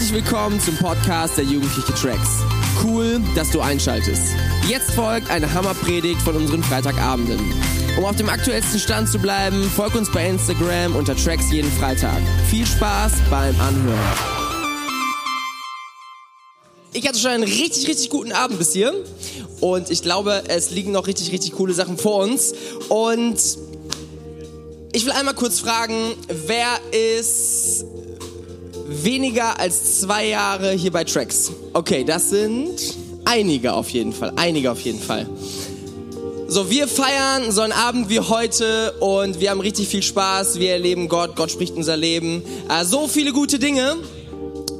[0.00, 2.38] Herzlich willkommen zum Podcast der Jugendliche Tracks.
[2.82, 4.34] Cool, dass du einschaltest.
[4.66, 7.38] Jetzt folgt eine Hammerpredigt von unseren Freitagabenden.
[7.98, 12.16] Um auf dem aktuellsten Stand zu bleiben, folg uns bei Instagram unter Tracks jeden Freitag.
[12.48, 13.98] Viel Spaß beim Anhören.
[16.94, 18.94] Ich hatte schon einen richtig, richtig guten Abend bis hier.
[19.60, 22.54] Und ich glaube, es liegen noch richtig, richtig coole Sachen vor uns.
[22.88, 23.38] Und
[24.94, 26.14] ich will einmal kurz fragen,
[26.46, 27.84] wer ist
[28.90, 31.52] weniger als zwei Jahre hier bei Tracks?
[31.72, 32.80] Okay, das sind
[33.24, 34.32] einige auf jeden Fall.
[34.36, 35.26] Einige auf jeden Fall.
[36.48, 40.58] So, wir feiern so einen Abend wie heute und wir haben richtig viel Spaß.
[40.58, 42.42] Wir erleben Gott, Gott spricht unser Leben.
[42.68, 43.96] Äh, so viele gute Dinge.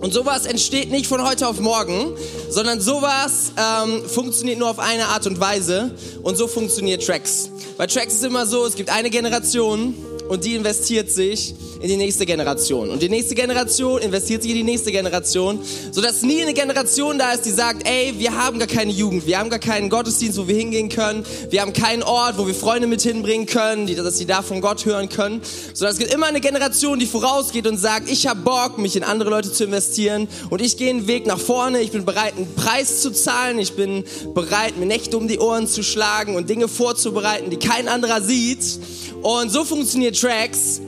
[0.00, 2.16] Und sowas entsteht nicht von heute auf morgen,
[2.48, 5.94] sondern sowas ähm, funktioniert nur auf eine Art und Weise.
[6.22, 7.50] Und so funktioniert Tracks.
[7.76, 9.94] Bei Tracks ist immer so, es gibt eine Generation
[10.30, 12.88] und die investiert sich in die nächste Generation.
[12.90, 15.58] Und die nächste Generation investiert sich in die nächste Generation,
[15.90, 19.40] sodass nie eine Generation da ist, die sagt, ey, wir haben gar keine Jugend, wir
[19.40, 22.86] haben gar keinen Gottesdienst, wo wir hingehen können, wir haben keinen Ort, wo wir Freunde
[22.86, 25.42] mit hinbringen können, die, dass sie da von Gott hören können,
[25.74, 29.02] sondern es gibt immer eine Generation, die vorausgeht und sagt, ich habe Bock, mich in
[29.02, 30.28] andere Leute zu investieren.
[30.48, 33.72] Und ich gehe einen Weg nach vorne, ich bin bereit, einen Preis zu zahlen, ich
[33.72, 38.22] bin bereit, mir Nächte um die Ohren zu schlagen und Dinge vorzubereiten, die kein anderer
[38.22, 38.78] sieht.
[39.22, 40.80] Und so funktioniert Tracks.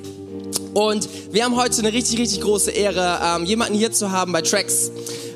[0.74, 4.40] Und wir haben heute eine richtig, richtig große Ehre, ähm, jemanden hier zu haben bei
[4.40, 4.90] Tracks.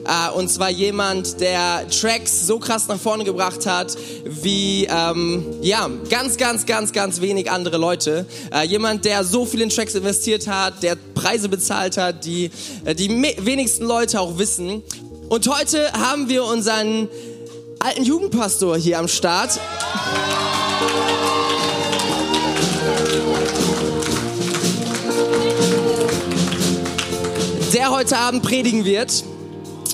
[0.07, 5.91] Äh, und zwar jemand, der Tracks so krass nach vorne gebracht hat, wie ähm, ja
[6.09, 8.25] ganz, ganz, ganz, ganz wenig andere Leute.
[8.51, 12.51] Äh, jemand, der so viel in Tracks investiert hat, der Preise bezahlt hat, die
[12.87, 14.83] äh, die wenigsten Leute auch wissen.
[15.29, 17.09] Und heute haben wir unseren
[17.81, 19.61] alten Jugendpastor hier am Start.
[27.77, 29.23] Der heute Abend predigen wird.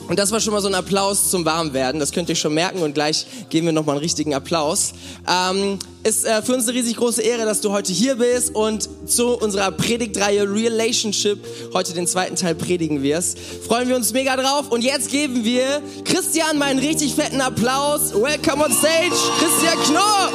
[0.07, 1.99] Und das war schon mal so ein Applaus zum Warmwerden.
[1.99, 4.93] Das könnt ihr schon merken und gleich geben wir nochmal einen richtigen Applaus.
[5.29, 8.89] Ähm, ist äh, für uns eine riesig große Ehre, dass du heute hier bist und
[9.07, 13.37] zu unserer Predigtreihe Relationship heute den zweiten Teil predigen wirst.
[13.67, 18.15] Freuen wir uns mega drauf und jetzt geben wir Christian meinen richtig fetten Applaus.
[18.15, 20.31] Welcome on stage, Christian Knorr.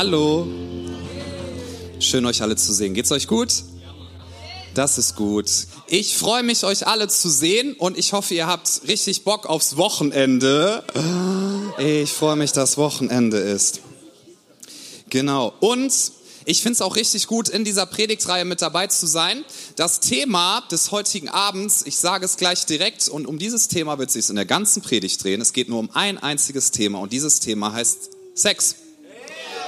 [0.00, 0.46] Hallo.
[1.98, 2.94] Schön euch alle zu sehen.
[2.94, 3.48] Geht's euch gut?
[4.72, 5.50] Das ist gut.
[5.88, 9.76] Ich freue mich, euch alle zu sehen und ich hoffe, ihr habt richtig Bock aufs
[9.76, 10.84] Wochenende.
[11.78, 13.80] Ich freue mich, dass Wochenende ist.
[15.10, 15.52] Genau.
[15.58, 15.92] Und
[16.44, 19.44] ich finde es auch richtig gut, in dieser Predigtreihe mit dabei zu sein.
[19.74, 24.12] Das Thema des heutigen Abends, ich sage es gleich direkt, und um dieses Thema wird
[24.12, 25.40] sich in der ganzen Predigt drehen.
[25.40, 28.76] Es geht nur um ein einziges Thema und dieses Thema heißt Sex.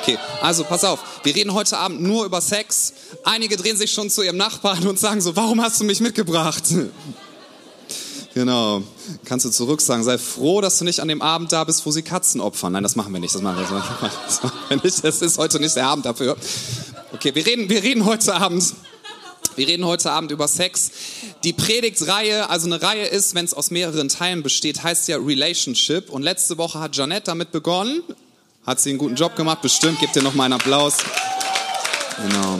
[0.03, 2.95] Okay, also pass auf, wir reden heute Abend nur über Sex.
[3.25, 6.65] Einige drehen sich schon zu ihrem Nachbarn und sagen so, warum hast du mich mitgebracht?
[8.33, 8.85] Genau.
[9.25, 11.91] Kannst du zurück sagen, sei froh, dass du nicht an dem Abend da bist, wo
[11.91, 12.73] sie Katzen opfern.
[12.73, 13.35] Nein, das machen wir nicht.
[13.35, 15.03] Das machen wir, das machen wir nicht.
[15.03, 16.37] Das ist heute nicht der Abend dafür.
[17.13, 18.73] Okay, wir reden, wir reden heute Abend.
[19.57, 20.93] Wir reden heute Abend über Sex.
[21.43, 26.09] Die Predigtreihe, also eine Reihe ist, wenn es aus mehreren Teilen besteht, heißt ja Relationship.
[26.09, 28.05] Und letzte Woche hat Janette damit begonnen.
[28.67, 30.01] Hat sie einen guten Job gemacht, bestimmt.
[30.01, 30.99] Gebt ihr noch mal einen Applaus.
[32.17, 32.59] Genau.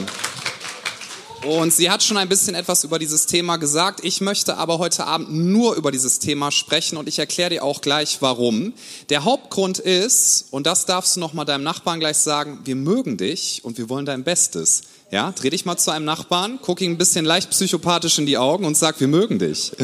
[1.43, 4.01] Und sie hat schon ein bisschen etwas über dieses Thema gesagt.
[4.03, 7.81] Ich möchte aber heute Abend nur über dieses Thema sprechen und ich erkläre dir auch
[7.81, 8.73] gleich warum.
[9.09, 13.17] Der Hauptgrund ist, und das darfst du noch mal deinem Nachbarn gleich sagen, wir mögen
[13.17, 14.83] dich und wir wollen dein Bestes.
[15.09, 18.37] Ja, dreh dich mal zu einem Nachbarn, guck ihn ein bisschen leicht psychopathisch in die
[18.37, 19.71] Augen und sag, wir mögen dich.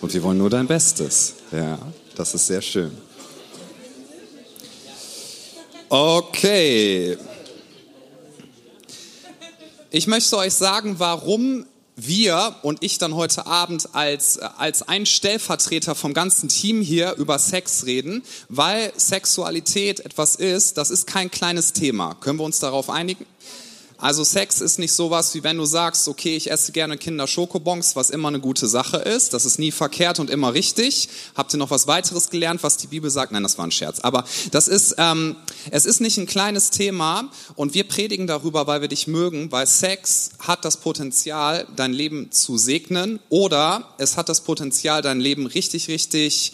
[0.00, 1.34] Und wir wollen nur dein Bestes.
[1.50, 1.76] Ja,
[2.14, 2.92] das ist sehr schön.
[5.90, 7.16] Okay.
[9.90, 11.64] Ich möchte euch sagen, warum
[11.96, 17.38] wir und ich dann heute Abend als, als ein Stellvertreter vom ganzen Team hier über
[17.38, 22.14] Sex reden, weil Sexualität etwas ist, das ist kein kleines Thema.
[22.20, 23.24] Können wir uns darauf einigen?
[24.00, 27.96] Also Sex ist nicht sowas, wie wenn du sagst, okay, ich esse gerne Kinder Schokobons,
[27.96, 29.34] was immer eine gute Sache ist.
[29.34, 31.08] Das ist nie verkehrt und immer richtig.
[31.34, 33.32] Habt ihr noch was weiteres gelernt, was die Bibel sagt?
[33.32, 33.98] Nein, das war ein Scherz.
[33.98, 35.34] Aber das ist, ähm,
[35.72, 39.66] es ist nicht ein kleines Thema und wir predigen darüber, weil wir dich mögen, weil
[39.66, 45.46] Sex hat das Potenzial, dein Leben zu segnen oder es hat das Potenzial, dein Leben
[45.46, 46.52] richtig, richtig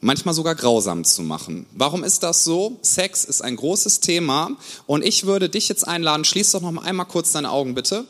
[0.00, 1.66] manchmal sogar grausam zu machen.
[1.72, 2.78] Warum ist das so?
[2.82, 4.50] Sex ist ein großes Thema
[4.86, 8.04] und ich würde dich jetzt einladen, schließ doch noch mal einmal kurz deine Augen bitte.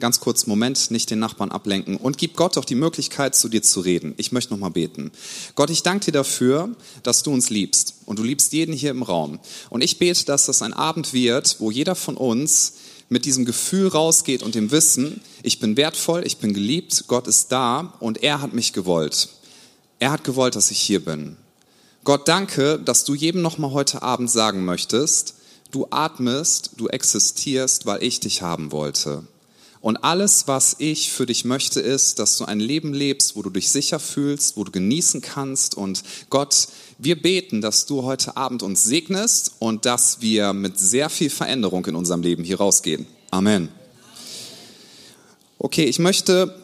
[0.00, 3.62] ganz kurz Moment, nicht den Nachbarn ablenken und gib Gott doch die Möglichkeit, zu dir
[3.62, 4.14] zu reden.
[4.16, 5.12] Ich möchte nochmal beten.
[5.54, 6.74] Gott, ich danke dir dafür,
[7.04, 9.38] dass du uns liebst und du liebst jeden hier im Raum.
[9.70, 12.74] Und ich bete, dass das ein Abend wird, wo jeder von uns
[13.10, 17.52] mit diesem Gefühl rausgeht und dem Wissen, ich bin wertvoll, ich bin geliebt, Gott ist
[17.52, 19.28] da und er hat mich gewollt.
[20.02, 21.36] Er hat gewollt, dass ich hier bin.
[22.02, 25.34] Gott, danke, dass du jedem nochmal heute Abend sagen möchtest,
[25.70, 29.22] du atmest, du existierst, weil ich dich haben wollte.
[29.80, 33.50] Und alles, was ich für dich möchte, ist, dass du ein Leben lebst, wo du
[33.50, 35.76] dich sicher fühlst, wo du genießen kannst.
[35.76, 36.66] Und Gott,
[36.98, 41.86] wir beten, dass du heute Abend uns segnest und dass wir mit sehr viel Veränderung
[41.86, 43.06] in unserem Leben hier rausgehen.
[43.30, 43.68] Amen.
[45.60, 46.61] Okay, ich möchte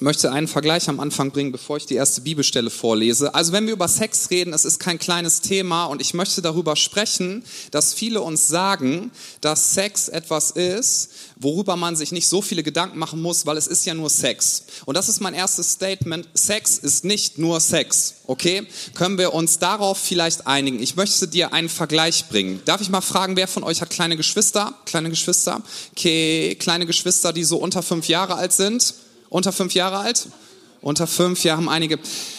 [0.00, 3.34] möchte einen Vergleich am Anfang bringen, bevor ich die erste Bibelstelle vorlese.
[3.34, 6.76] Also wenn wir über Sex reden, es ist kein kleines Thema und ich möchte darüber
[6.76, 9.10] sprechen, dass viele uns sagen,
[9.40, 13.66] dass Sex etwas ist, worüber man sich nicht so viele Gedanken machen muss, weil es
[13.66, 14.64] ist ja nur Sex.
[14.84, 16.28] Und das ist mein erstes Statement.
[16.34, 18.14] Sex ist nicht nur Sex.
[18.26, 18.66] Okay?
[18.94, 20.82] Können wir uns darauf vielleicht einigen?
[20.82, 22.60] Ich möchte dir einen Vergleich bringen.
[22.64, 24.74] Darf ich mal fragen, wer von euch hat kleine Geschwister?
[24.86, 25.62] Kleine Geschwister?
[25.92, 28.94] Okay, kleine Geschwister, die so unter fünf Jahre alt sind?
[29.30, 30.28] Unter fünf Jahre alt?
[30.80, 31.98] Unter fünf, ja, haben einige.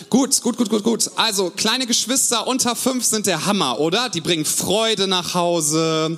[0.09, 1.11] Gut, gut, gut, gut, gut.
[1.17, 4.09] Also, kleine Geschwister unter fünf sind der Hammer, oder?
[4.09, 6.17] Die bringen Freude nach Hause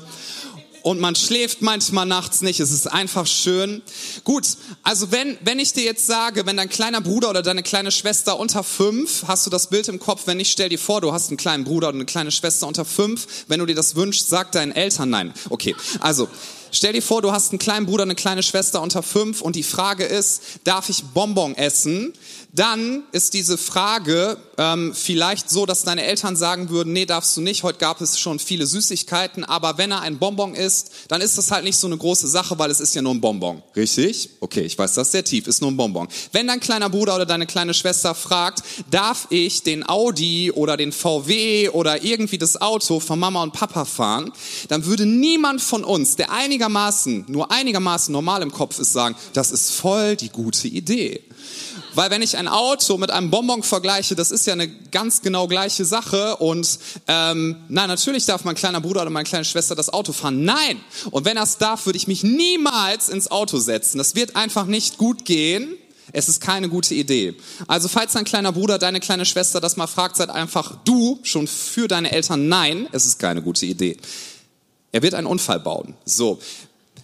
[0.84, 2.60] und man schläft manchmal nachts nicht.
[2.60, 3.82] Es ist einfach schön.
[4.24, 4.46] Gut,
[4.84, 8.40] also wenn, wenn ich dir jetzt sage, wenn dein kleiner Bruder oder deine kleine Schwester
[8.40, 11.30] unter fünf, hast du das Bild im Kopf, wenn ich stell dir vor, du hast
[11.30, 14.52] einen kleinen Bruder oder eine kleine Schwester unter fünf, wenn du dir das wünschst, sag
[14.52, 15.34] deinen Eltern nein.
[15.50, 16.28] Okay, also
[16.72, 19.64] stell dir vor, du hast einen kleinen Bruder, eine kleine Schwester unter fünf und die
[19.64, 22.14] Frage ist, darf ich Bonbon essen?
[22.54, 27.42] dann ist diese Frage ähm, vielleicht so, dass deine Eltern sagen würden, nee, darfst du
[27.42, 31.38] nicht, heute gab es schon viele Süßigkeiten, aber wenn er ein Bonbon isst, dann ist
[31.38, 33.64] das halt nicht so eine große Sache, weil es ist ja nur ein Bonbon.
[33.76, 34.30] Richtig?
[34.42, 36.10] Okay, ich weiß, das sehr tief, ist nur ein Bonbon.
[36.34, 40.92] Wenn dein kleiner Bruder oder deine kleine Schwester fragt, darf ich den Audi oder den
[40.92, 44.32] VW oder irgendwie das Auto von Mama und Papa fahren,
[44.68, 46.32] dann würde niemand von uns, der
[46.62, 51.22] einigermaßen, nur einigermaßen normal im Kopf ist, sagen, das ist voll die gute Idee.
[51.94, 55.48] Weil wenn ich ein Auto mit einem Bonbon vergleiche, das ist ja eine ganz genau
[55.48, 56.38] gleiche Sache.
[56.38, 60.46] Und ähm, nein, natürlich darf mein kleiner Bruder oder meine kleine Schwester das Auto fahren.
[60.46, 60.80] Nein.
[61.10, 63.98] Und wenn es darf, würde ich mich niemals ins Auto setzen.
[63.98, 65.76] Das wird einfach nicht gut gehen.
[66.14, 67.36] Es ist keine gute Idee.
[67.68, 71.48] Also falls dein kleiner Bruder, deine kleine Schwester das mal fragt, seid einfach du schon
[71.48, 72.48] für deine Eltern.
[72.48, 73.98] Nein, es ist keine gute Idee.
[74.92, 75.96] Er wird einen Unfall bauen.
[76.06, 76.40] So.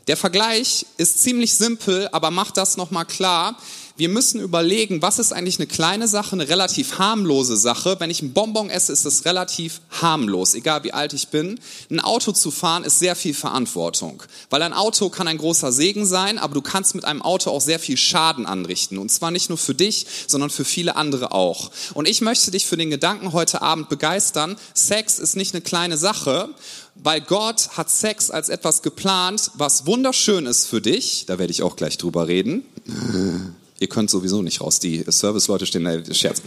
[0.08, 3.58] Der Vergleich ist ziemlich simpel, aber macht das nochmal klar
[3.98, 7.96] wir müssen überlegen, was ist eigentlich eine kleine Sache, eine relativ harmlose Sache.
[8.00, 11.60] Wenn ich ein Bonbon esse, ist es relativ harmlos, egal wie alt ich bin.
[11.90, 14.22] Ein Auto zu fahren ist sehr viel Verantwortung,
[14.52, 17.62] weil ein Auto kann ein großer Segen sein, aber du kannst mit einem Auto auch
[17.62, 19.00] sehr viel Schaden anrichten.
[19.00, 21.72] Und zwar nicht nur für dich, sondern für viele andere auch.
[21.96, 24.58] Und ich möchte dich für den Gedanken heute Abend begeistern.
[24.76, 26.50] Sex ist nicht eine kleine Sache,
[26.96, 31.26] weil Gott hat Sex als etwas geplant, was wunderschön ist für dich.
[31.26, 32.64] Da werde ich auch gleich drüber reden.
[33.80, 36.42] Ihr könnt sowieso nicht raus, die Service-Leute stehen da, Scherz.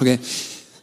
[0.00, 0.18] Okay.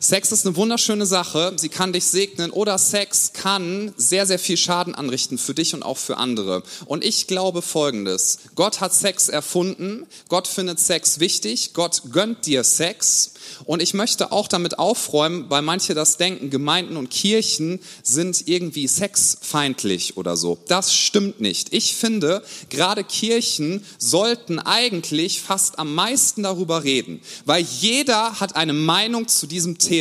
[0.07, 4.55] Sex ist eine wunderschöne Sache, sie kann dich segnen oder Sex kann sehr, sehr viel
[4.55, 6.61] Schaden anrichten für dich und auch für andere.
[6.85, 12.63] Und ich glaube Folgendes, Gott hat Sex erfunden, Gott findet Sex wichtig, Gott gönnt dir
[12.63, 13.31] Sex
[13.65, 18.87] und ich möchte auch damit aufräumen, weil manche das denken, Gemeinden und Kirchen sind irgendwie
[18.87, 20.59] sexfeindlich oder so.
[20.67, 21.73] Das stimmt nicht.
[21.73, 28.73] Ich finde, gerade Kirchen sollten eigentlich fast am meisten darüber reden, weil jeder hat eine
[28.73, 29.94] Meinung zu diesem Thema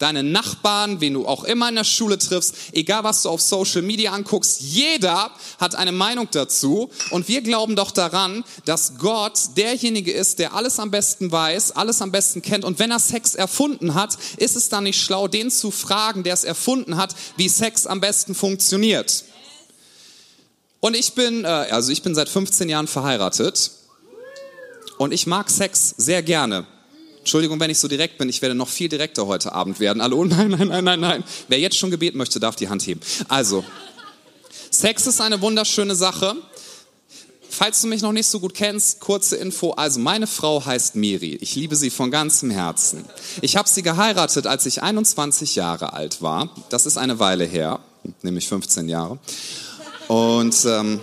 [0.00, 3.82] deine Nachbarn, wen du auch immer in der Schule triffst, egal was du auf Social
[3.82, 6.90] Media anguckst, jeder hat eine Meinung dazu.
[7.10, 12.00] Und wir glauben doch daran, dass Gott derjenige ist, der alles am besten weiß, alles
[12.00, 12.64] am besten kennt.
[12.64, 16.34] Und wenn er Sex erfunden hat, ist es dann nicht schlau, den zu fragen, der
[16.34, 19.24] es erfunden hat, wie Sex am besten funktioniert.
[20.80, 23.70] Und ich bin, äh, also ich bin seit 15 Jahren verheiratet
[24.96, 26.66] und ich mag Sex sehr gerne.
[27.20, 30.00] Entschuldigung, wenn ich so direkt bin, ich werde noch viel direkter heute Abend werden.
[30.00, 31.24] Alle, oh nein, nein, nein, nein, nein.
[31.48, 33.00] Wer jetzt schon gebeten möchte, darf die Hand heben.
[33.28, 33.64] Also,
[34.70, 36.36] Sex ist eine wunderschöne Sache.
[37.48, 39.72] Falls du mich noch nicht so gut kennst, kurze Info.
[39.72, 41.36] Also meine Frau heißt Miri.
[41.40, 43.04] Ich liebe sie von ganzem Herzen.
[43.42, 46.48] Ich habe sie geheiratet, als ich 21 Jahre alt war.
[46.68, 47.80] Das ist eine Weile her,
[48.22, 49.18] nämlich 15 Jahre.
[50.06, 51.00] Und ähm,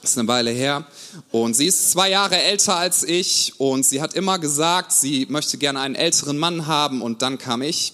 [0.00, 0.84] das ist eine Weile her.
[1.30, 5.58] Und sie ist zwei Jahre älter als ich und sie hat immer gesagt, sie möchte
[5.58, 7.92] gerne einen älteren Mann haben und dann kam ich.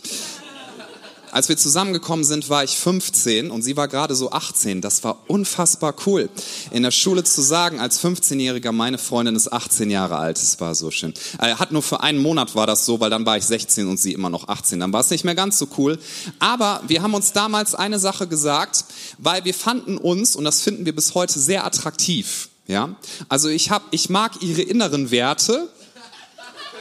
[1.35, 4.81] Als wir zusammengekommen sind, war ich 15 und sie war gerade so 18.
[4.81, 6.31] Das war unfassbar cool.
[6.71, 10.37] In der Schule zu sagen, als 15-Jähriger, meine Freundin ist 18 Jahre alt.
[10.37, 11.13] Das war so schön.
[11.41, 13.99] Äh, hat nur für einen Monat war das so, weil dann war ich 16 und
[13.99, 14.79] sie immer noch 18.
[14.79, 15.99] Dann war es nicht mehr ganz so cool.
[16.39, 18.85] Aber wir haben uns damals eine Sache gesagt,
[19.19, 22.49] weil wir fanden uns, und das finden wir bis heute, sehr attraktiv.
[22.69, 22.95] Ja,
[23.29, 25.69] also ich hab, ich mag ihre inneren Werte,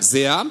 [0.04, 0.46] sehr,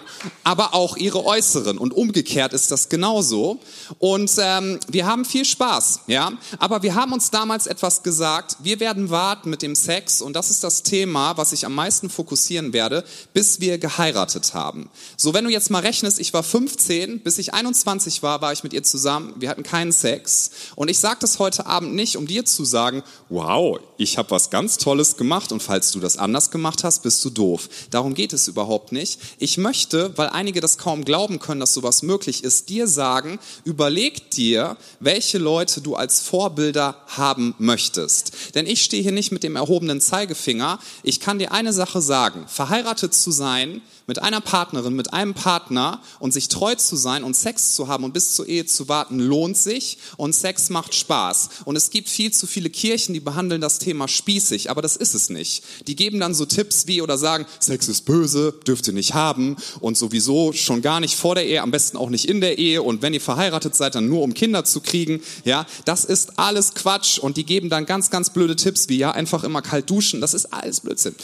[0.45, 1.79] aber auch ihre äußeren.
[1.79, 3.61] Und umgekehrt ist das genauso.
[3.99, 6.33] Und ähm, wir haben viel Spaß, ja.
[6.59, 8.57] Aber wir haben uns damals etwas gesagt.
[8.61, 12.11] Wir werden warten mit dem Sex und das ist das Thema, was ich am meisten
[12.11, 14.91] fokussieren werde, bis wir geheiratet haben.
[15.17, 18.63] So, wenn du jetzt mal rechnest, ich war 15, bis ich 21 war, war ich
[18.63, 19.35] mit ihr zusammen.
[19.37, 20.51] Wir hatten keinen Sex.
[20.77, 24.51] Und ich sage das heute Abend nicht, um dir zu sagen, wow, ich habe was
[24.51, 27.69] ganz Tolles gemacht und falls du das anders gemacht hast, bist du doof.
[27.91, 29.19] Darum geht es überhaupt nicht.
[29.43, 34.31] Ich möchte, weil einige das kaum glauben können, dass sowas möglich ist, dir sagen, überleg
[34.31, 38.55] dir, welche Leute du als Vorbilder haben möchtest.
[38.55, 40.79] Denn ich stehe hier nicht mit dem erhobenen Zeigefinger.
[41.03, 42.45] Ich kann dir eine Sache sagen.
[42.47, 47.35] Verheiratet zu sein mit einer Partnerin, mit einem Partner und sich treu zu sein und
[47.35, 51.49] Sex zu haben und bis zur Ehe zu warten, lohnt sich und Sex macht Spaß.
[51.65, 55.15] Und es gibt viel zu viele Kirchen, die behandeln das Thema spießig, aber das ist
[55.15, 55.65] es nicht.
[55.87, 59.57] Die geben dann so Tipps wie oder sagen, Sex ist böse, dürft ihr nicht haben
[59.81, 62.83] und sowieso schon gar nicht vor der Ehe, am besten auch nicht in der Ehe
[62.83, 65.23] und wenn ihr verheiratet seid, dann nur um Kinder zu kriegen.
[65.45, 69.13] Ja, das ist alles Quatsch und die geben dann ganz, ganz blöde Tipps wie ja,
[69.13, 70.21] einfach immer kalt duschen.
[70.21, 71.15] Das ist alles Blödsinn.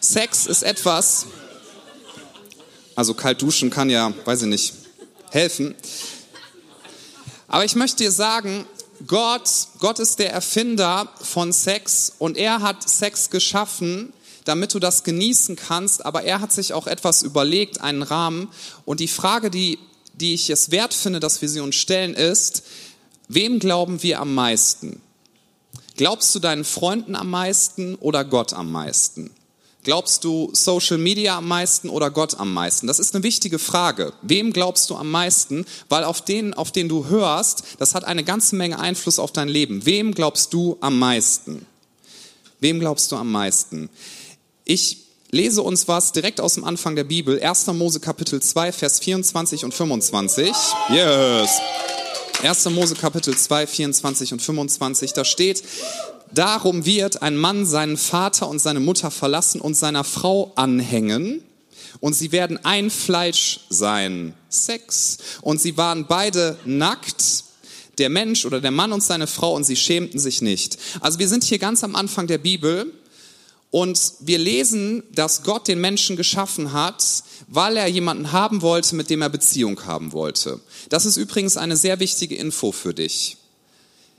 [0.00, 1.26] Sex ist etwas,
[3.00, 4.74] also kalt duschen kann ja, weiß ich nicht,
[5.30, 5.74] helfen.
[7.48, 8.66] Aber ich möchte dir sagen,
[9.06, 14.12] Gott, Gott ist der Erfinder von Sex und er hat Sex geschaffen,
[14.44, 18.48] damit du das genießen kannst, aber er hat sich auch etwas überlegt, einen Rahmen.
[18.84, 19.78] Und die Frage, die,
[20.12, 22.64] die ich es wert finde, dass wir sie uns stellen, ist,
[23.28, 25.00] wem glauben wir am meisten?
[25.96, 29.30] Glaubst du deinen Freunden am meisten oder Gott am meisten?
[29.82, 32.86] Glaubst du Social Media am meisten oder Gott am meisten?
[32.86, 34.12] Das ist eine wichtige Frage.
[34.20, 35.64] Wem glaubst du am meisten?
[35.88, 39.48] Weil auf den, auf den du hörst, das hat eine ganze Menge Einfluss auf dein
[39.48, 39.86] Leben.
[39.86, 41.64] Wem glaubst du am meisten?
[42.60, 43.88] Wem glaubst du am meisten?
[44.66, 44.98] Ich
[45.30, 47.40] lese uns was direkt aus dem Anfang der Bibel.
[47.40, 47.68] 1.
[47.68, 50.52] Mose Kapitel 2, Vers 24 und 25.
[50.90, 51.50] Yes.
[52.42, 52.64] 1.
[52.66, 55.14] Mose Kapitel 2, 24 und 25.
[55.14, 55.62] Da steht,
[56.32, 61.42] Darum wird ein Mann seinen Vater und seine Mutter verlassen und seiner Frau anhängen
[61.98, 64.34] und sie werden ein Fleisch sein.
[64.48, 65.18] Sex.
[65.42, 67.44] Und sie waren beide nackt,
[67.98, 70.78] der Mensch oder der Mann und seine Frau, und sie schämten sich nicht.
[71.00, 72.92] Also wir sind hier ganz am Anfang der Bibel
[73.70, 77.04] und wir lesen, dass Gott den Menschen geschaffen hat,
[77.46, 80.60] weil er jemanden haben wollte, mit dem er Beziehung haben wollte.
[80.88, 83.36] Das ist übrigens eine sehr wichtige Info für dich.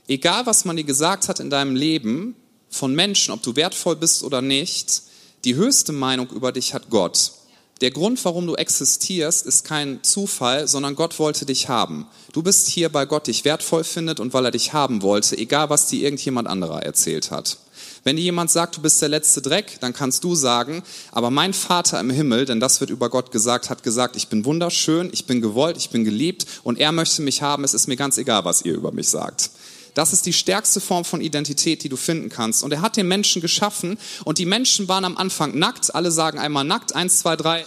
[0.08, 2.34] Egal, was man dir gesagt hat in deinem Leben
[2.68, 5.02] von Menschen, ob du wertvoll bist oder nicht,
[5.44, 7.32] die höchste Meinung über dich hat Gott.
[7.80, 12.06] Der Grund, warum du existierst, ist kein Zufall, sondern Gott wollte dich haben.
[12.32, 15.68] Du bist hier, weil Gott dich wertvoll findet und weil er dich haben wollte, egal
[15.68, 17.58] was dir irgendjemand anderer erzählt hat.
[18.04, 21.54] Wenn dir jemand sagt, du bist der letzte Dreck, dann kannst du sagen, aber mein
[21.54, 25.26] Vater im Himmel, denn das wird über Gott gesagt, hat gesagt, ich bin wunderschön, ich
[25.26, 28.44] bin gewollt, ich bin geliebt und er möchte mich haben, es ist mir ganz egal,
[28.44, 29.50] was ihr über mich sagt.
[29.94, 32.62] Das ist die stärkste Form von Identität, die du finden kannst.
[32.62, 35.94] Und er hat den Menschen geschaffen und die Menschen waren am Anfang nackt.
[35.94, 36.94] Alle sagen einmal nackt.
[36.94, 37.64] Eins, zwei, drei.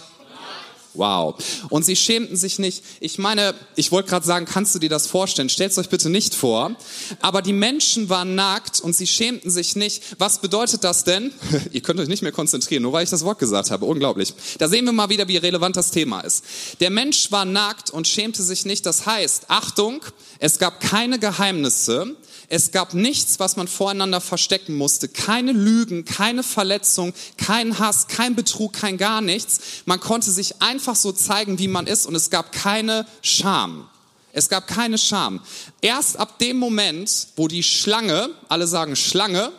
[0.96, 1.36] Wow.
[1.68, 2.82] Und sie schämten sich nicht.
[3.00, 5.48] Ich meine, ich wollte gerade sagen, kannst du dir das vorstellen?
[5.48, 6.76] Stellt euch bitte nicht vor.
[7.20, 10.02] Aber die Menschen waren nackt und sie schämten sich nicht.
[10.18, 11.32] Was bedeutet das denn?
[11.72, 13.84] Ihr könnt euch nicht mehr konzentrieren, nur weil ich das Wort gesagt habe.
[13.84, 14.34] Unglaublich.
[14.58, 16.44] Da sehen wir mal wieder, wie relevant das Thema ist.
[16.80, 18.86] Der Mensch war nackt und schämte sich nicht.
[18.86, 20.00] Das heißt, Achtung,
[20.38, 22.16] es gab keine Geheimnisse.
[22.48, 25.08] Es gab nichts, was man voreinander verstecken musste.
[25.08, 29.60] Keine Lügen, keine Verletzung, kein Hass, kein Betrug, kein gar nichts.
[29.84, 33.88] Man konnte sich einfach so zeigen, wie man ist und es gab keine Scham.
[34.32, 35.40] Es gab keine Scham.
[35.80, 39.50] Erst ab dem Moment, wo die Schlange, alle sagen Schlange,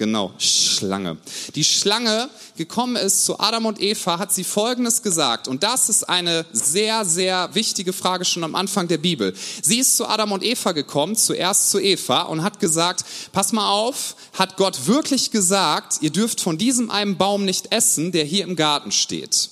[0.00, 1.18] Genau, Schlange.
[1.54, 5.46] Die Schlange gekommen ist zu Adam und Eva, hat sie Folgendes gesagt.
[5.46, 9.34] Und das ist eine sehr, sehr wichtige Frage schon am Anfang der Bibel.
[9.60, 13.70] Sie ist zu Adam und Eva gekommen, zuerst zu Eva und hat gesagt, pass mal
[13.70, 18.44] auf, hat Gott wirklich gesagt, ihr dürft von diesem einen Baum nicht essen, der hier
[18.44, 19.50] im Garten steht.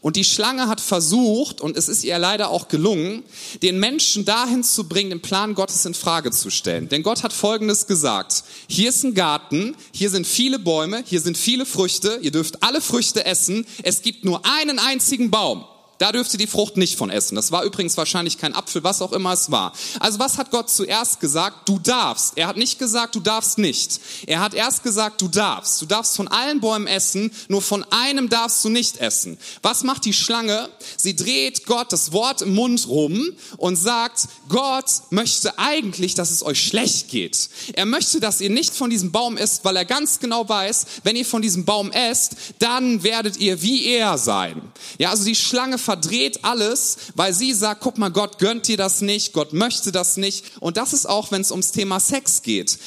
[0.00, 3.22] Und die Schlange hat versucht, und es ist ihr leider auch gelungen,
[3.62, 6.88] den Menschen dahin zu bringen, den Plan Gottes in Frage zu stellen.
[6.88, 8.44] Denn Gott hat Folgendes gesagt.
[8.68, 12.80] Hier ist ein Garten, hier sind viele Bäume, hier sind viele Früchte, ihr dürft alle
[12.80, 15.64] Früchte essen, es gibt nur einen einzigen Baum.
[15.98, 17.36] Da dürft ihr die Frucht nicht von essen.
[17.36, 19.72] Das war übrigens wahrscheinlich kein Apfel, was auch immer es war.
[19.98, 21.68] Also was hat Gott zuerst gesagt?
[21.68, 22.36] Du darfst.
[22.36, 24.00] Er hat nicht gesagt, du darfst nicht.
[24.26, 25.80] Er hat erst gesagt, du darfst.
[25.80, 29.38] Du darfst von allen Bäumen essen, nur von einem darfst du nicht essen.
[29.62, 30.68] Was macht die Schlange?
[30.96, 36.44] Sie dreht Gott das Wort im Mund rum und sagt, Gott möchte eigentlich, dass es
[36.44, 37.48] euch schlecht geht.
[37.72, 41.16] Er möchte, dass ihr nicht von diesem Baum esst, weil er ganz genau weiß, wenn
[41.16, 44.60] ihr von diesem Baum esst, dann werdet ihr wie er sein.
[44.98, 49.00] Ja, also die Schlange verdreht alles, weil sie sagt, guck mal, Gott gönnt dir das
[49.00, 50.44] nicht, Gott möchte das nicht.
[50.60, 52.78] Und das ist auch, wenn es ums Thema Sex geht.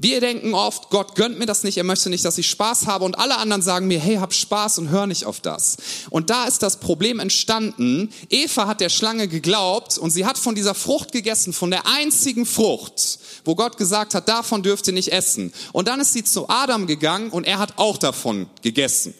[0.00, 3.04] Wir denken oft, Gott gönnt mir das nicht, er möchte nicht, dass ich Spaß habe
[3.04, 5.76] und alle anderen sagen mir, hey, hab Spaß und hör nicht auf das.
[6.08, 8.10] Und da ist das Problem entstanden.
[8.30, 12.46] Eva hat der Schlange geglaubt und sie hat von dieser Frucht gegessen, von der einzigen
[12.46, 15.52] Frucht, wo Gott gesagt hat, davon dürft ihr nicht essen.
[15.72, 19.14] Und dann ist sie zu Adam gegangen und er hat auch davon gegessen.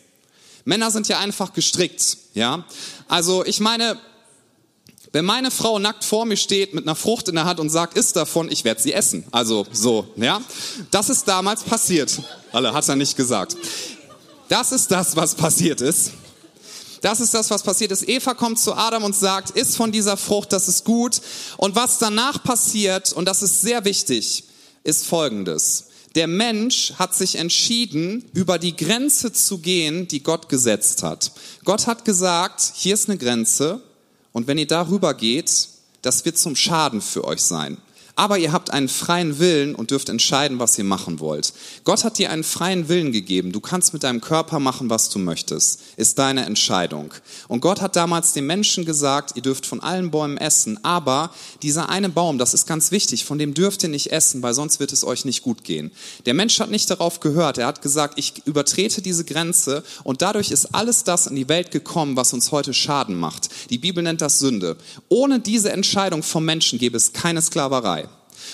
[0.68, 2.62] Männer sind ja einfach gestrickt, ja.
[3.08, 3.98] Also ich meine,
[5.12, 7.96] wenn meine Frau nackt vor mir steht mit einer Frucht in der Hand und sagt,
[7.96, 9.24] isst davon, ich werde sie essen.
[9.30, 10.42] Also so, ja.
[10.90, 12.20] Das ist damals passiert.
[12.52, 13.56] Alle hat er nicht gesagt.
[14.50, 16.10] Das ist das, was passiert ist.
[17.00, 18.06] Das ist das, was passiert ist.
[18.06, 21.22] Eva kommt zu Adam und sagt, iss von dieser Frucht, das ist gut.
[21.56, 24.44] Und was danach passiert, und das ist sehr wichtig,
[24.84, 25.87] ist Folgendes.
[26.18, 31.30] Der Mensch hat sich entschieden, über die Grenze zu gehen, die Gott gesetzt hat.
[31.62, 33.80] Gott hat gesagt, hier ist eine Grenze
[34.32, 35.68] und wenn ihr darüber geht,
[36.02, 37.76] das wird zum Schaden für euch sein
[38.18, 41.52] aber ihr habt einen freien Willen und dürft entscheiden, was ihr machen wollt.
[41.84, 43.52] Gott hat dir einen freien Willen gegeben.
[43.52, 45.80] Du kannst mit deinem Körper machen, was du möchtest.
[45.96, 47.14] Ist deine Entscheidung.
[47.46, 51.30] Und Gott hat damals den Menschen gesagt, ihr dürft von allen Bäumen essen, aber
[51.62, 54.80] dieser eine Baum, das ist ganz wichtig, von dem dürft ihr nicht essen, weil sonst
[54.80, 55.92] wird es euch nicht gut gehen.
[56.26, 57.56] Der Mensch hat nicht darauf gehört.
[57.58, 61.70] Er hat gesagt, ich übertrete diese Grenze und dadurch ist alles das in die Welt
[61.70, 63.48] gekommen, was uns heute Schaden macht.
[63.70, 64.76] Die Bibel nennt das Sünde.
[65.08, 68.07] Ohne diese Entscheidung vom Menschen gäbe es keine Sklaverei.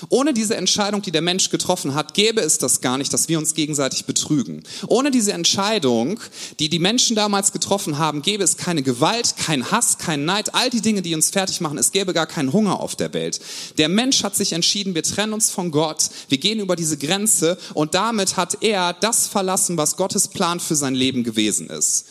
[0.08, 3.38] Ohne diese Entscheidung, die der Mensch getroffen hat, gäbe es das gar nicht, dass wir
[3.38, 4.62] uns gegenseitig betrügen.
[4.86, 6.20] Ohne diese Entscheidung,
[6.58, 10.70] die die Menschen damals getroffen haben, gäbe es keine Gewalt, kein Hass, kein Neid, all
[10.70, 11.78] die Dinge, die uns fertig machen.
[11.78, 13.40] Es gäbe gar keinen Hunger auf der Welt.
[13.78, 17.58] Der Mensch hat sich entschieden, wir trennen uns von Gott, wir gehen über diese Grenze
[17.74, 22.06] und damit hat er das verlassen, was Gottes Plan für sein Leben gewesen ist.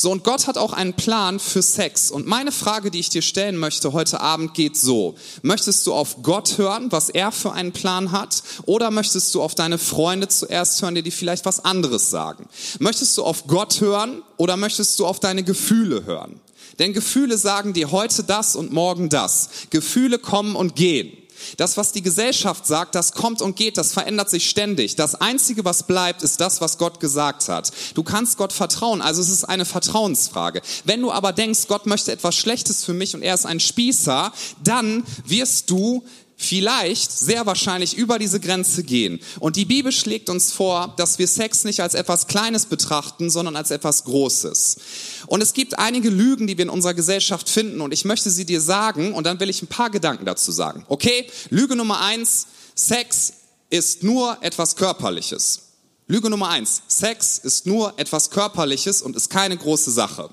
[0.00, 2.10] So, und Gott hat auch einen Plan für Sex.
[2.10, 5.14] Und meine Frage, die ich dir stellen möchte heute Abend, geht so.
[5.42, 8.42] Möchtest du auf Gott hören, was er für einen Plan hat?
[8.64, 12.48] Oder möchtest du auf deine Freunde zuerst hören, die dir vielleicht was anderes sagen?
[12.78, 16.40] Möchtest du auf Gott hören oder möchtest du auf deine Gefühle hören?
[16.78, 19.50] Denn Gefühle sagen dir heute das und morgen das.
[19.68, 21.19] Gefühle kommen und gehen.
[21.56, 24.96] Das, was die Gesellschaft sagt, das kommt und geht, das verändert sich ständig.
[24.96, 27.72] Das Einzige, was bleibt, ist das, was Gott gesagt hat.
[27.94, 30.62] Du kannst Gott vertrauen, also es ist eine Vertrauensfrage.
[30.84, 34.32] Wenn du aber denkst, Gott möchte etwas Schlechtes für mich und er ist ein Spießer,
[34.62, 36.04] dann wirst du
[36.40, 39.20] vielleicht, sehr wahrscheinlich über diese Grenze gehen.
[39.40, 43.56] Und die Bibel schlägt uns vor, dass wir Sex nicht als etwas Kleines betrachten, sondern
[43.56, 44.78] als etwas Großes.
[45.26, 48.46] Und es gibt einige Lügen, die wir in unserer Gesellschaft finden und ich möchte sie
[48.46, 50.86] dir sagen und dann will ich ein paar Gedanken dazu sagen.
[50.88, 51.26] Okay?
[51.50, 53.34] Lüge Nummer eins, Sex
[53.68, 55.60] ist nur etwas Körperliches.
[56.06, 60.30] Lüge Nummer eins, Sex ist nur etwas Körperliches und ist keine große Sache.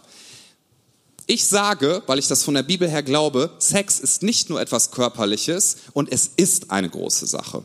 [1.29, 4.91] Ich sage, weil ich das von der Bibel her glaube, Sex ist nicht nur etwas
[4.91, 7.63] Körperliches und es ist eine große Sache.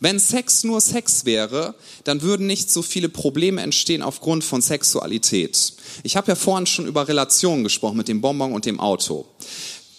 [0.00, 1.74] Wenn Sex nur Sex wäre,
[2.04, 5.74] dann würden nicht so viele Probleme entstehen aufgrund von Sexualität.
[6.02, 9.26] Ich habe ja vorhin schon über Relationen gesprochen mit dem Bonbon und dem Auto.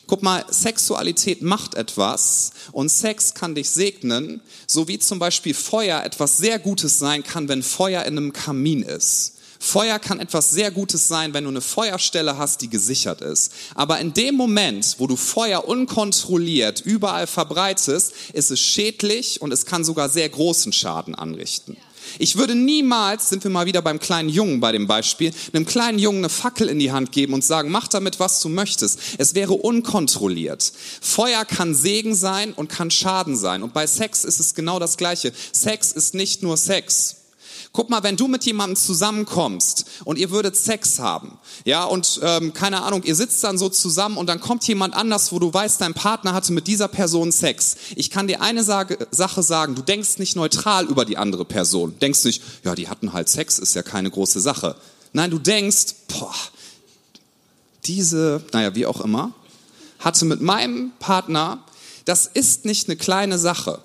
[0.08, 6.04] Guck mal, Sexualität macht etwas und Sex kann dich segnen, so wie zum Beispiel Feuer
[6.04, 9.36] etwas sehr Gutes sein kann, wenn Feuer in einem Kamin ist.
[9.62, 13.52] Feuer kann etwas sehr Gutes sein, wenn du eine Feuerstelle hast, die gesichert ist.
[13.76, 19.65] Aber in dem Moment, wo du Feuer unkontrolliert überall verbreitest, ist es schädlich und es
[19.65, 21.76] kann sogar sehr großen Schaden anrichten.
[22.17, 26.00] Ich würde niemals, sind wir mal wieder beim kleinen Jungen bei dem Beispiel, einem kleinen
[26.00, 29.00] Jungen eine Fackel in die Hand geben und sagen, mach damit, was du möchtest.
[29.17, 30.72] Es wäre unkontrolliert.
[31.02, 33.62] Feuer kann Segen sein und kann Schaden sein.
[33.62, 35.34] Und bei Sex ist es genau das Gleiche.
[35.52, 37.19] Sex ist nicht nur Sex.
[37.72, 42.52] Guck mal, wenn du mit jemandem zusammenkommst und ihr würdet Sex haben, ja, und ähm,
[42.52, 45.80] keine Ahnung, ihr sitzt dann so zusammen und dann kommt jemand anders, wo du weißt,
[45.80, 47.76] dein Partner hatte mit dieser Person Sex.
[47.96, 51.94] Ich kann dir eine Sage, Sache sagen, du denkst nicht neutral über die andere Person.
[52.00, 54.76] Denkst nicht, ja, die hatten halt Sex, ist ja keine große Sache.
[55.14, 56.34] Nein, du denkst, boah,
[57.86, 59.34] diese, naja, wie auch immer,
[60.00, 61.64] hatte mit meinem Partner,
[62.06, 63.80] das ist nicht eine kleine Sache.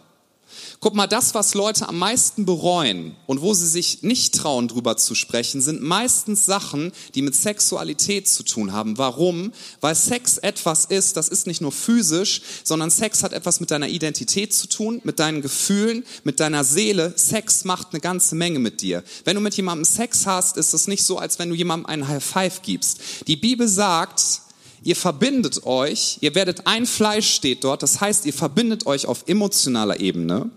[0.85, 4.99] Guck mal, das, was Leute am meisten bereuen und wo sie sich nicht trauen, drüber
[4.99, 8.99] zu sprechen, sind meistens Sachen, die mit Sexualität zu tun haben.
[8.99, 9.53] Warum?
[9.81, 13.89] Weil Sex etwas ist, das ist nicht nur physisch, sondern Sex hat etwas mit deiner
[13.89, 17.15] Identität zu tun, mit deinen Gefühlen, mit deiner Seele.
[17.17, 19.03] Sex macht eine ganze Menge mit dir.
[19.25, 22.09] Wenn du mit jemandem Sex hast, ist es nicht so, als wenn du jemandem einen
[22.09, 23.01] High Five gibst.
[23.27, 24.43] Die Bibel sagt,
[24.85, 29.25] Ihr verbindet euch, ihr werdet ein Fleisch steht dort, das heißt, ihr verbindet euch auf
[29.27, 30.51] emotionaler Ebene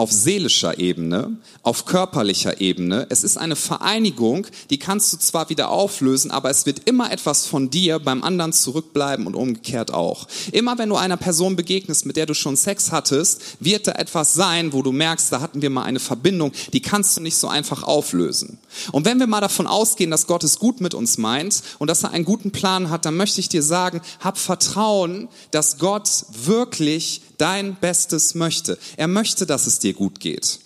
[0.00, 3.06] auf seelischer Ebene, auf körperlicher Ebene.
[3.10, 7.44] Es ist eine Vereinigung, die kannst du zwar wieder auflösen, aber es wird immer etwas
[7.44, 10.26] von dir beim anderen zurückbleiben und umgekehrt auch.
[10.52, 14.32] Immer wenn du einer Person begegnest, mit der du schon Sex hattest, wird da etwas
[14.32, 17.48] sein, wo du merkst, da hatten wir mal eine Verbindung, die kannst du nicht so
[17.48, 18.58] einfach auflösen.
[18.92, 22.04] Und wenn wir mal davon ausgehen, dass Gott es gut mit uns meint und dass
[22.04, 26.08] er einen guten Plan hat, dann möchte ich dir sagen, hab Vertrauen, dass Gott
[26.42, 28.78] wirklich dein Bestes möchte.
[28.96, 30.60] Er möchte, dass es dir gut geht.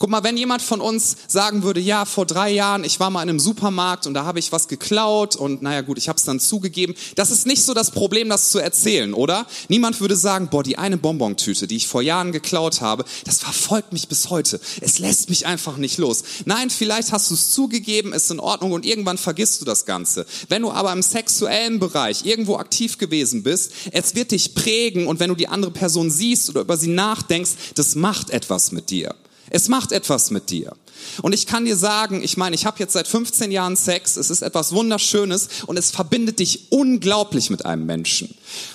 [0.00, 3.22] Guck mal, wenn jemand von uns sagen würde, ja, vor drei Jahren, ich war mal
[3.22, 6.24] in einem Supermarkt und da habe ich was geklaut und naja gut, ich habe es
[6.24, 6.94] dann zugegeben.
[7.16, 9.46] Das ist nicht so das Problem, das zu erzählen, oder?
[9.68, 13.92] Niemand würde sagen, boah, die eine Bonbontüte, die ich vor Jahren geklaut habe, das verfolgt
[13.92, 14.58] mich bis heute.
[14.80, 16.24] Es lässt mich einfach nicht los.
[16.46, 20.24] Nein, vielleicht hast du es zugegeben, ist in Ordnung und irgendwann vergisst du das Ganze.
[20.48, 25.20] Wenn du aber im sexuellen Bereich irgendwo aktiv gewesen bist, es wird dich prägen und
[25.20, 29.14] wenn du die andere Person siehst oder über sie nachdenkst, das macht etwas mit dir.
[29.50, 30.76] Es macht etwas mit dir.
[31.22, 34.30] Und ich kann dir sagen, ich meine, ich habe jetzt seit 15 Jahren Sex, es
[34.30, 38.34] ist etwas Wunderschönes und es verbindet dich unglaublich mit einem Menschen.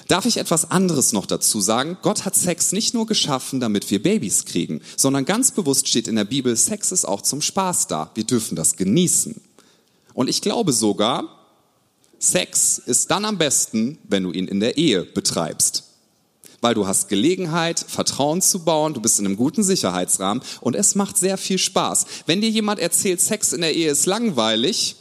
[0.10, 1.98] Darf ich etwas anderes noch dazu sagen?
[2.02, 6.18] Gott hat Sex nicht nur geschaffen, damit wir Babys kriegen, sondern ganz bewusst steht in
[6.18, 8.12] der Bibel, Sex ist auch zum Spaß da.
[8.16, 9.40] Wir dürfen das genießen.
[10.14, 11.24] Und ich glaube sogar,
[12.20, 15.85] Sex ist dann am besten, wenn du ihn in der Ehe betreibst
[16.66, 20.96] weil du hast Gelegenheit, Vertrauen zu bauen, du bist in einem guten Sicherheitsrahmen und es
[20.96, 22.08] macht sehr viel Spaß.
[22.26, 24.96] Wenn dir jemand erzählt, Sex in der Ehe ist langweilig,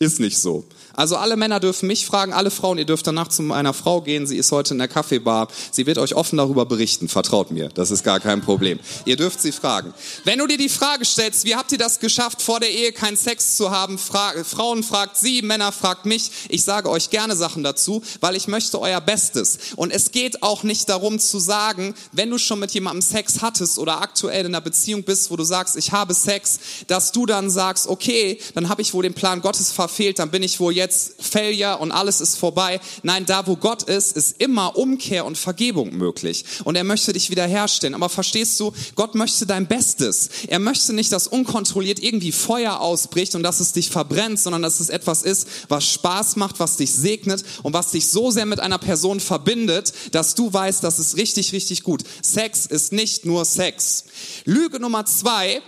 [0.00, 0.64] ist nicht so.
[0.98, 4.26] Also alle Männer dürfen mich fragen, alle Frauen, ihr dürft danach zu einer Frau gehen,
[4.26, 7.92] sie ist heute in der Kaffeebar, sie wird euch offen darüber berichten, vertraut mir, das
[7.92, 8.80] ist gar kein Problem.
[9.04, 9.94] Ihr dürft sie fragen.
[10.24, 13.16] Wenn du dir die Frage stellst, wie habt ihr das geschafft, vor der Ehe keinen
[13.16, 17.62] Sex zu haben, Fra Frauen fragt sie, Männer fragt mich, ich sage euch gerne Sachen
[17.62, 19.58] dazu, weil ich möchte euer Bestes.
[19.76, 23.78] Und es geht auch nicht darum zu sagen, wenn du schon mit jemandem Sex hattest
[23.78, 26.58] oder aktuell in einer Beziehung bist, wo du sagst, ich habe Sex,
[26.88, 30.42] dass du dann sagst, okay, dann habe ich wohl den Plan Gottes verfehlt, dann bin
[30.42, 32.80] ich wohl jetzt jetzt Failure und alles ist vorbei.
[33.02, 36.44] Nein, da wo Gott ist, ist immer Umkehr und Vergebung möglich.
[36.64, 37.94] Und er möchte dich wiederherstellen.
[37.94, 40.30] Aber verstehst du, Gott möchte dein Bestes.
[40.46, 44.80] Er möchte nicht, dass unkontrolliert irgendwie Feuer ausbricht und dass es dich verbrennt, sondern dass
[44.80, 48.60] es etwas ist, was Spaß macht, was dich segnet und was dich so sehr mit
[48.60, 52.02] einer Person verbindet, dass du weißt, das ist richtig, richtig gut.
[52.22, 54.04] Sex ist nicht nur Sex.
[54.44, 55.60] Lüge Nummer zwei,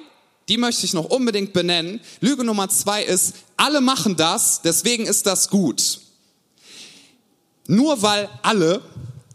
[0.51, 2.01] die möchte ich noch unbedingt benennen.
[2.21, 6.01] Lüge Nummer zwei ist, alle machen das, deswegen ist das gut.
[7.69, 8.83] Nur weil alle,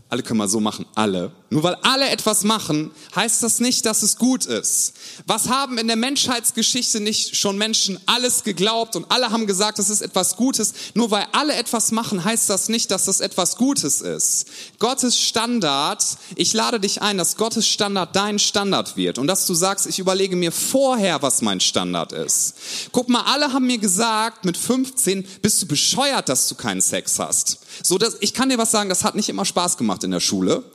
[0.10, 4.04] alle können wir so machen, alle, nur weil alle etwas machen, heißt das nicht, dass
[4.04, 4.92] es gut ist.
[5.26, 9.90] Was haben in der Menschheitsgeschichte nicht schon Menschen alles geglaubt und alle haben gesagt, es
[9.90, 10.74] ist etwas Gutes?
[10.96, 14.48] Nur weil alle etwas machen, heißt das nicht, dass es etwas Gutes ist.
[14.80, 16.04] Gottes Standard,
[16.36, 19.98] ich lade dich ein, dass Gottes Standard dein Standard wird und dass du sagst, ich
[19.98, 22.56] überlege mir vorher, was mein Standard ist.
[22.92, 27.18] Guck mal, alle haben mir gesagt, mit 15 bist du bescheuert, dass du keinen Sex
[27.18, 27.60] hast.
[27.82, 30.20] So, dass, ich kann dir was sagen, das hat nicht immer Spaß gemacht in der
[30.20, 30.66] Schule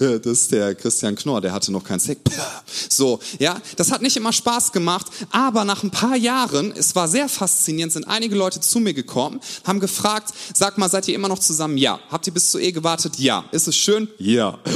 [0.22, 2.20] das ist der Christian Knorr, der hatte noch keinen Sex.
[2.88, 7.08] So, ja, das hat nicht immer Spaß gemacht, aber nach ein paar Jahren, es war
[7.08, 11.28] sehr faszinierend, sind einige Leute zu mir gekommen, haben gefragt, sag mal, seid ihr immer
[11.28, 11.76] noch zusammen?
[11.76, 12.00] Ja.
[12.10, 13.18] Habt ihr bis zur Ehe gewartet?
[13.18, 13.44] Ja.
[13.52, 14.08] Ist es schön?
[14.18, 14.58] Ja.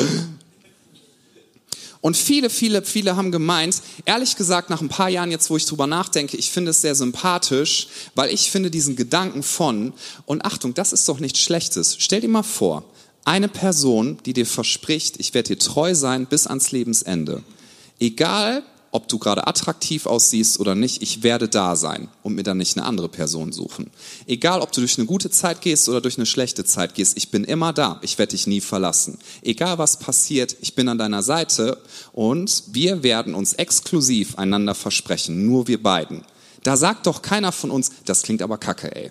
[2.00, 5.64] Und viele, viele, viele haben gemeint, ehrlich gesagt, nach ein paar Jahren jetzt, wo ich
[5.64, 9.94] drüber nachdenke, ich finde es sehr sympathisch, weil ich finde diesen Gedanken von,
[10.26, 11.96] und Achtung, das ist doch nichts Schlechtes.
[11.98, 12.84] Stell dir mal vor,
[13.24, 17.42] eine Person, die dir verspricht, ich werde dir treu sein bis ans Lebensende.
[17.98, 18.62] Egal,
[18.94, 22.76] ob du gerade attraktiv aussiehst oder nicht, ich werde da sein und mir dann nicht
[22.76, 23.90] eine andere Person suchen.
[24.28, 27.32] Egal, ob du durch eine gute Zeit gehst oder durch eine schlechte Zeit gehst, ich
[27.32, 29.18] bin immer da, ich werde dich nie verlassen.
[29.42, 31.78] Egal was passiert, ich bin an deiner Seite
[32.12, 36.22] und wir werden uns exklusiv einander versprechen, nur wir beiden.
[36.62, 39.10] Da sagt doch keiner von uns, das klingt aber kacke, ey.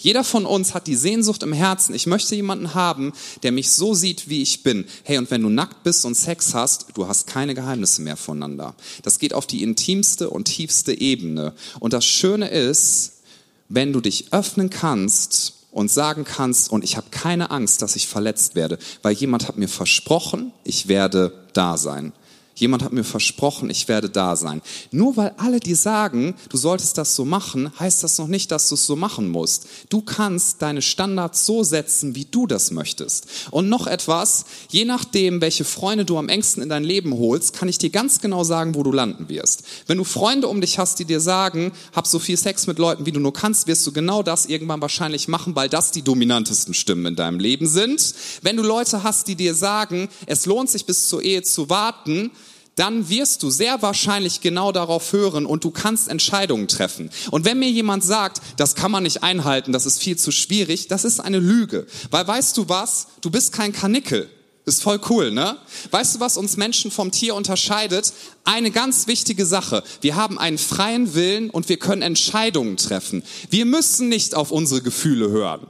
[0.00, 3.94] Jeder von uns hat die Sehnsucht im Herzen, ich möchte jemanden haben, der mich so
[3.94, 4.84] sieht, wie ich bin.
[5.02, 8.76] Hey, und wenn du nackt bist und Sex hast, du hast keine Geheimnisse mehr voneinander.
[9.02, 11.52] Das geht auf die intimste und tiefste Ebene.
[11.80, 13.22] Und das Schöne ist,
[13.68, 18.06] wenn du dich öffnen kannst und sagen kannst, und ich habe keine Angst, dass ich
[18.06, 22.12] verletzt werde, weil jemand hat mir versprochen, ich werde da sein.
[22.58, 24.62] Jemand hat mir versprochen, ich werde da sein.
[24.90, 28.68] Nur weil alle dir sagen, du solltest das so machen, heißt das noch nicht, dass
[28.68, 29.68] du es so machen musst.
[29.90, 33.28] Du kannst deine Standards so setzen, wie du das möchtest.
[33.52, 37.68] Und noch etwas, je nachdem, welche Freunde du am engsten in dein Leben holst, kann
[37.68, 39.62] ich dir ganz genau sagen, wo du landen wirst.
[39.86, 43.06] Wenn du Freunde um dich hast, die dir sagen, hab so viel Sex mit Leuten,
[43.06, 46.74] wie du nur kannst, wirst du genau das irgendwann wahrscheinlich machen, weil das die dominantesten
[46.74, 48.14] Stimmen in deinem Leben sind.
[48.42, 52.32] Wenn du Leute hast, die dir sagen, es lohnt sich bis zur Ehe zu warten,
[52.78, 57.10] dann wirst du sehr wahrscheinlich genau darauf hören und du kannst Entscheidungen treffen.
[57.30, 60.88] Und wenn mir jemand sagt, das kann man nicht einhalten, das ist viel zu schwierig,
[60.88, 61.86] das ist eine Lüge.
[62.10, 63.08] Weil weißt du was?
[63.20, 64.28] Du bist kein Kanickel.
[64.64, 65.56] Ist voll cool, ne?
[65.92, 68.12] Weißt du, was uns Menschen vom Tier unterscheidet?
[68.44, 69.82] Eine ganz wichtige Sache.
[70.02, 73.22] Wir haben einen freien Willen und wir können Entscheidungen treffen.
[73.48, 75.68] Wir müssen nicht auf unsere Gefühle hören.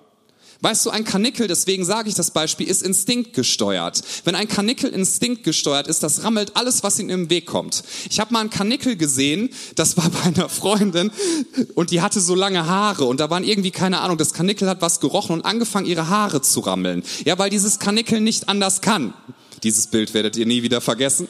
[0.61, 4.03] Weißt du, ein Kanickel, deswegen sage ich das Beispiel, ist instinktgesteuert.
[4.25, 7.85] Wenn ein Kanickel instinktgesteuert ist, das rammelt alles, was ihm im Weg kommt.
[8.11, 11.13] Ich habe mal einen Kanickel gesehen, das war bei einer Freundin
[11.77, 14.83] und die hatte so lange Haare und da waren irgendwie keine Ahnung, das Kanickel hat
[14.83, 17.05] was gerochen und angefangen, ihre Haare zu rammeln.
[17.25, 19.15] Ja, weil dieses Kanickel nicht anders kann.
[19.63, 21.29] Dieses Bild werdet ihr nie wieder vergessen.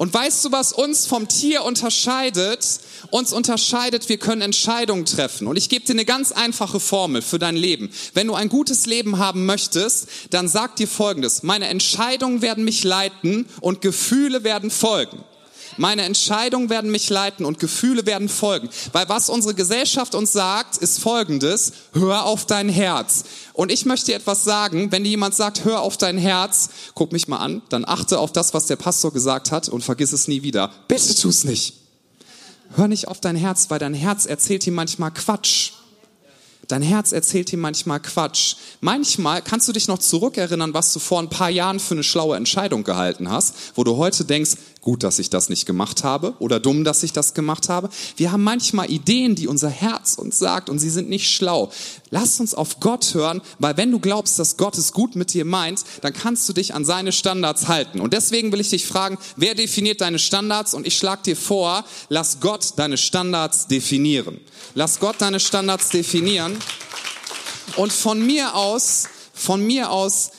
[0.00, 2.80] Und weißt du, was uns vom Tier unterscheidet?
[3.10, 5.46] Uns unterscheidet, wir können Entscheidungen treffen.
[5.46, 7.90] Und ich gebe dir eine ganz einfache Formel für dein Leben.
[8.14, 11.42] Wenn du ein gutes Leben haben möchtest, dann sag dir Folgendes.
[11.42, 15.22] Meine Entscheidungen werden mich leiten und Gefühle werden folgen.
[15.80, 18.68] Meine Entscheidungen werden mich leiten und Gefühle werden folgen.
[18.92, 21.72] Weil was unsere Gesellschaft uns sagt, ist Folgendes.
[21.94, 23.24] Hör auf dein Herz.
[23.54, 24.92] Und ich möchte dir etwas sagen.
[24.92, 28.30] Wenn dir jemand sagt, hör auf dein Herz, guck mich mal an, dann achte auf
[28.30, 30.70] das, was der Pastor gesagt hat und vergiss es nie wieder.
[30.86, 31.72] Bitte tu es nicht.
[32.76, 35.70] Hör nicht auf dein Herz, weil dein Herz erzählt dir manchmal Quatsch.
[36.70, 38.54] Dein Herz erzählt dir manchmal Quatsch.
[38.80, 42.36] Manchmal kannst du dich noch zurückerinnern, was du vor ein paar Jahren für eine schlaue
[42.36, 46.58] Entscheidung gehalten hast, wo du heute denkst, gut, dass ich das nicht gemacht habe oder
[46.58, 47.90] dumm, dass ich das gemacht habe.
[48.16, 51.70] Wir haben manchmal Ideen, die unser Herz uns sagt und sie sind nicht schlau.
[52.10, 55.44] Lass uns auf Gott hören, weil wenn du glaubst, dass Gott es gut mit dir
[55.44, 58.00] meint, dann kannst du dich an seine Standards halten.
[58.00, 60.72] Und deswegen will ich dich fragen, wer definiert deine Standards?
[60.72, 64.40] Und ich schlage dir vor, lass Gott deine Standards definieren.
[64.74, 66.56] Lass Gott deine Standards definieren.
[67.76, 70.30] Und von mir aus, von mir aus,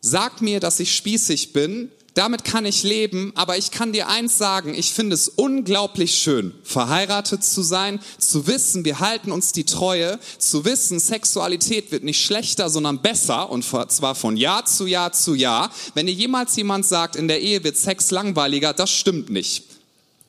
[0.00, 1.90] sag mir, dass ich spießig bin.
[2.16, 6.54] Damit kann ich leben, aber ich kann dir eins sagen, ich finde es unglaublich schön,
[6.62, 12.24] verheiratet zu sein, zu wissen, wir halten uns die Treue, zu wissen, Sexualität wird nicht
[12.24, 15.70] schlechter, sondern besser und zwar von Jahr zu Jahr zu Jahr.
[15.92, 19.64] Wenn dir jemals jemand sagt, in der Ehe wird Sex langweiliger, das stimmt nicht.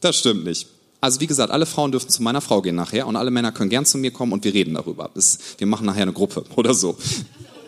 [0.01, 0.67] Das stimmt nicht.
[0.99, 3.69] Also wie gesagt, alle Frauen dürfen zu meiner Frau gehen nachher und alle Männer können
[3.69, 5.09] gern zu mir kommen und wir reden darüber.
[5.57, 6.97] Wir machen nachher eine Gruppe oder so.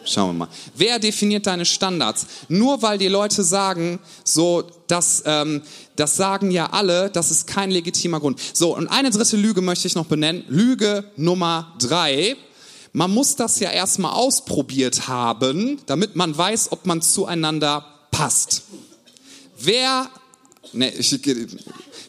[0.09, 0.47] Schauen wir mal.
[0.75, 2.25] Wer definiert deine Standards?
[2.47, 5.61] Nur weil die Leute sagen, so, das, ähm,
[5.97, 8.39] das sagen ja alle, das ist kein legitimer Grund.
[8.53, 10.43] So, und eine dritte Lüge möchte ich noch benennen.
[10.47, 12.35] Lüge Nummer drei.
[12.91, 18.63] Man muss das ja erstmal ausprobiert haben, damit man weiß, ob man zueinander passt.
[19.59, 20.09] Wer,
[20.73, 21.11] ne, ich,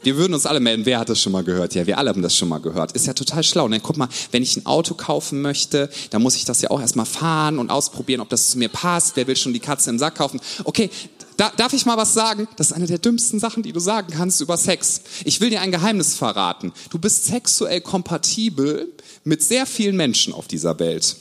[0.02, 1.74] wir würden uns alle melden, wer hat das schon mal gehört?
[1.74, 2.92] Ja, wir alle haben das schon mal gehört.
[2.92, 3.68] Ist ja total schlau.
[3.68, 3.80] Ne?
[3.80, 7.06] Guck mal, wenn ich ein Auto kaufen möchte, dann muss ich das ja auch erstmal
[7.06, 9.16] fahren und ausprobieren, ob das zu mir passt.
[9.16, 10.40] Wer will schon die Katze im Sack kaufen?
[10.64, 10.90] Okay,
[11.36, 12.48] da, darf ich mal was sagen?
[12.56, 15.02] Das ist eine der dümmsten Sachen, die du sagen kannst über Sex.
[15.24, 16.72] Ich will dir ein Geheimnis verraten.
[16.90, 18.92] Du bist sexuell kompatibel
[19.24, 21.16] mit sehr vielen Menschen auf dieser Welt.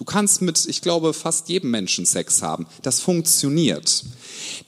[0.00, 2.66] Du kannst mit, ich glaube, fast jedem Menschen Sex haben.
[2.80, 4.02] Das funktioniert.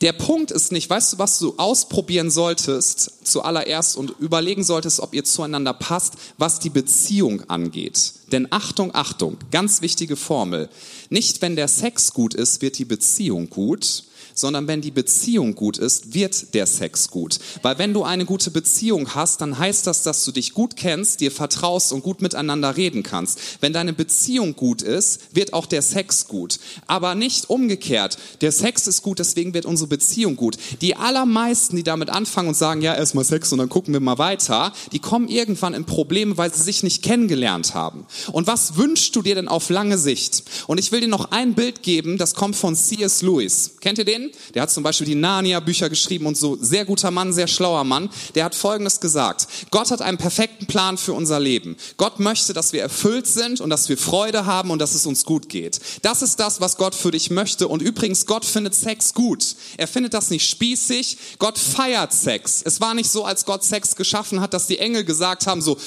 [0.02, 5.14] Der Punkt ist nicht, weißt du, was du ausprobieren solltest zuallererst und überlegen solltest, ob
[5.14, 8.12] ihr zueinander passt, was die Beziehung angeht.
[8.30, 10.68] Denn Achtung, Achtung, ganz wichtige Formel.
[11.08, 15.78] Nicht wenn der Sex gut ist, wird die Beziehung gut, sondern wenn die Beziehung gut
[15.78, 17.38] ist, wird der Sex gut.
[17.62, 21.20] Weil wenn du eine gute Beziehung hast, dann heißt das, dass du dich gut kennst,
[21.20, 23.38] dir vertraust und gut miteinander reden kannst.
[23.60, 26.58] Wenn deine Beziehung gut ist, wird auch der Sex gut.
[26.86, 28.18] Aber nicht umgekehrt.
[28.40, 30.56] Der Sex ist gut, deswegen wird unsere Beziehung gut.
[30.80, 34.18] Die allermeisten, die damit anfangen und sagen, ja, erstmal Sex und dann gucken wir mal
[34.18, 38.06] weiter, die kommen irgendwann in Probleme, weil sie sich nicht kennengelernt haben.
[38.32, 40.44] Und was wünschst du dir denn auf lange Sicht?
[40.66, 43.22] Und ich will dir noch ein Bild geben, das kommt von C.S.
[43.22, 43.72] Lewis.
[43.80, 44.21] Kennt ihr den?
[44.22, 47.84] Tolkien, der hat zum Beispiel die Narnia-Bücher geschrieben und so, sehr guter Mann, sehr schlauer
[47.84, 49.46] Mann, der hat Folgendes gesagt.
[49.70, 51.76] Gott hat einen perfekten Plan für unser Leben.
[51.96, 55.24] Gott möchte, dass wir erfüllt sind und dass wir Freude haben und dass es uns
[55.24, 55.80] gut geht.
[56.02, 57.68] Das ist das, was Gott für dich möchte.
[57.68, 59.56] Und übrigens, Gott findet Sex gut.
[59.76, 61.16] Er findet das nicht spießig.
[61.38, 62.62] Gott feiert Sex.
[62.64, 65.78] Es war nicht so, als Gott Sex geschaffen hat, dass die Engel gesagt haben, so,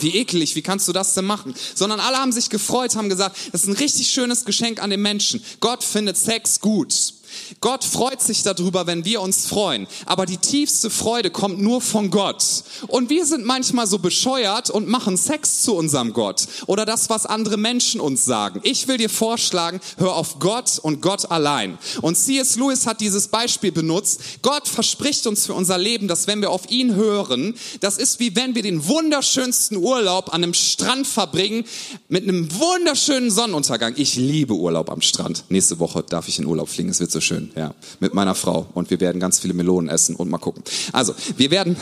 [0.00, 1.54] wie eklig, wie kannst du das denn machen?
[1.74, 5.02] Sondern alle haben sich gefreut, haben gesagt, das ist ein richtig schönes Geschenk an den
[5.02, 5.42] Menschen.
[5.60, 7.15] Gott findet Sex gut.
[7.60, 9.86] Gott freut sich darüber, wenn wir uns freuen.
[10.06, 12.64] Aber die tiefste Freude kommt nur von Gott.
[12.88, 16.46] Und wir sind manchmal so bescheuert und machen Sex zu unserem Gott.
[16.66, 18.60] Oder das, was andere Menschen uns sagen.
[18.62, 21.78] Ich will dir vorschlagen, hör auf Gott und Gott allein.
[22.02, 22.56] Und C.S.
[22.56, 24.20] Lewis hat dieses Beispiel benutzt.
[24.42, 28.36] Gott verspricht uns für unser Leben, dass wenn wir auf ihn hören, das ist wie
[28.36, 31.64] wenn wir den wunderschönsten Urlaub an einem Strand verbringen
[32.08, 33.94] mit einem wunderschönen Sonnenuntergang.
[33.96, 35.44] Ich liebe Urlaub am Strand.
[35.48, 36.90] Nächste Woche darf ich in Urlaub fliegen.
[36.90, 37.74] Es wird so schön, ja.
[38.00, 38.66] Mit meiner Frau.
[38.74, 40.62] Und wir werden ganz viele Melonen essen und mal gucken.
[40.92, 41.76] Also, wir werden,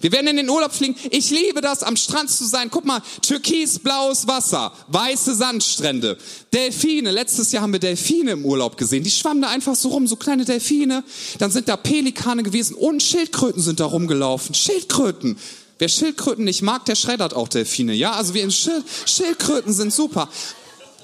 [0.00, 0.96] wir werden in den Urlaub fliegen.
[1.10, 2.68] Ich liebe das, am Strand zu sein.
[2.70, 6.16] Guck mal, türkisblaues Wasser, weiße Sandstrände,
[6.52, 7.10] Delfine.
[7.10, 9.04] Letztes Jahr haben wir Delfine im Urlaub gesehen.
[9.04, 11.04] Die schwammen da einfach so rum, so kleine Delfine.
[11.38, 14.54] Dann sind da Pelikane gewesen und Schildkröten sind da rumgelaufen.
[14.54, 15.36] Schildkröten.
[15.78, 17.94] Wer Schildkröten nicht mag, der schreddert auch Delfine.
[17.94, 20.28] Ja, also wir in Schild Schildkröten sind super.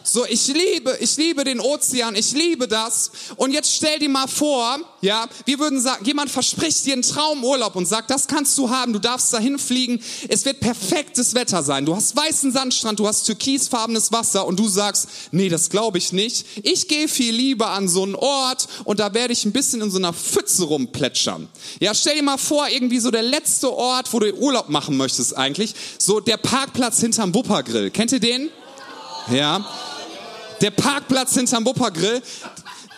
[0.07, 3.11] So, ich liebe, ich liebe den Ozean, ich liebe das.
[3.37, 7.75] Und jetzt stell dir mal vor, ja, wir würden sagen, jemand verspricht dir einen Traumurlaub
[7.75, 11.87] und sagt, das kannst du haben, du darfst dahin fliegen, es wird perfektes Wetter sein.
[11.87, 16.13] Du hast weißen Sandstrand, du hast türkisfarbenes Wasser und du sagst, nee, das glaube ich
[16.13, 16.45] nicht.
[16.63, 19.91] Ich gehe viel lieber an so einen Ort und da werde ich ein bisschen in
[19.91, 21.49] so einer Pfütze rumplätschern.
[21.81, 25.35] Ja, stell dir mal vor, irgendwie so der letzte Ort, wo du Urlaub machen möchtest
[25.35, 27.91] eigentlich, so der Parkplatz hinterm Wuppergrill.
[27.91, 28.51] Kennt ihr den?
[29.31, 29.65] Ja.
[30.61, 32.23] Der Parkplatz hinterm Wuppergrill,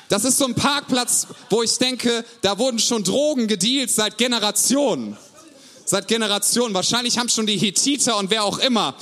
[0.09, 5.17] das ist so ein Parkplatz, wo ich denke, da wurden schon Drogen gedealt seit Generationen.
[5.85, 6.75] Seit Generationen.
[6.75, 8.95] Wahrscheinlich haben schon die Hethiter und wer auch immer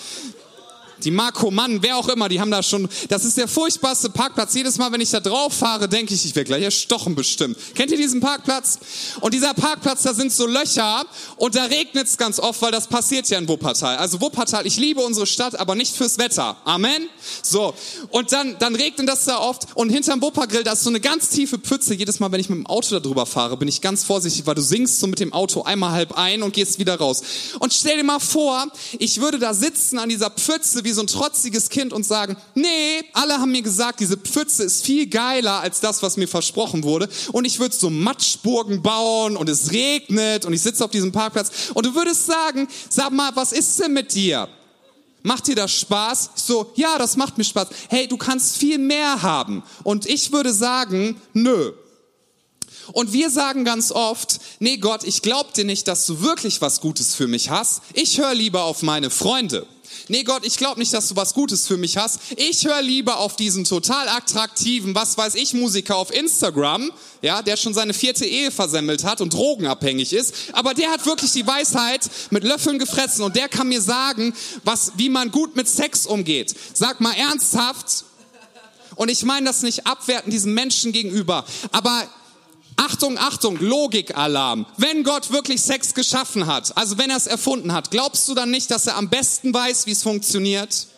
[1.03, 4.55] die Marco Mann, wer auch immer, die haben da schon, das ist der furchtbarste Parkplatz.
[4.55, 7.57] Jedes Mal, wenn ich da drauf fahre, denke ich, ich werde gleich erstochen bestimmt.
[7.75, 8.79] Kennt ihr diesen Parkplatz?
[9.21, 11.05] Und dieser Parkplatz, da sind so Löcher
[11.37, 13.97] und da regnet es ganz oft, weil das passiert ja in Wuppertal.
[13.97, 16.57] Also Wuppertal, ich liebe unsere Stadt, aber nicht fürs Wetter.
[16.65, 17.09] Amen?
[17.43, 17.75] So.
[18.11, 21.29] Und dann, dann regnet das da oft und hinterm Wuppergrill, da ist so eine ganz
[21.31, 21.95] tiefe Pfütze.
[21.95, 24.55] Jedes Mal, wenn ich mit dem Auto da drüber fahre, bin ich ganz vorsichtig, weil
[24.55, 27.23] du singst so mit dem Auto einmal halb ein und gehst wieder raus.
[27.59, 28.67] Und stell dir mal vor,
[28.99, 33.03] ich würde da sitzen an dieser Pfütze wie so ein trotziges Kind und sagen, nee,
[33.15, 37.09] alle haben mir gesagt, diese Pfütze ist viel geiler als das, was mir versprochen wurde.
[37.33, 41.51] Und ich würde so Matschburgen bauen und es regnet und ich sitze auf diesem Parkplatz
[41.73, 44.49] und du würdest sagen, sag mal, was ist denn mit dir?
[45.23, 46.31] Macht dir das Spaß?
[46.35, 47.69] So, ja, das macht mir Spaß.
[47.89, 49.63] Hey, du kannst viel mehr haben.
[49.83, 51.73] Und ich würde sagen, nö.
[52.93, 56.83] Und wir sagen ganz oft, nee Gott, ich glaub dir nicht, dass du wirklich was
[56.83, 57.81] Gutes für mich hast.
[57.95, 59.67] Ich höre lieber auf meine Freunde
[60.09, 62.21] nee Gott, ich glaube nicht, dass du was Gutes für mich hast.
[62.37, 66.91] Ich höre lieber auf diesen total attraktiven, was weiß ich, Musiker auf Instagram,
[67.23, 70.35] ja, der schon seine vierte Ehe versemmelt hat und drogenabhängig ist.
[70.53, 74.93] Aber der hat wirklich die Weisheit mit Löffeln gefressen und der kann mir sagen, was,
[74.97, 76.55] wie man gut mit Sex umgeht.
[76.73, 78.05] Sag mal ernsthaft.
[78.97, 82.09] Und ich meine das nicht abwerten diesen Menschen gegenüber, aber
[82.77, 84.67] Achtung, Achtung, Logikalarm.
[84.77, 88.51] Wenn Gott wirklich Sex geschaffen hat, also wenn er es erfunden hat, glaubst du dann
[88.51, 90.89] nicht, dass er am besten weiß, wie es funktioniert?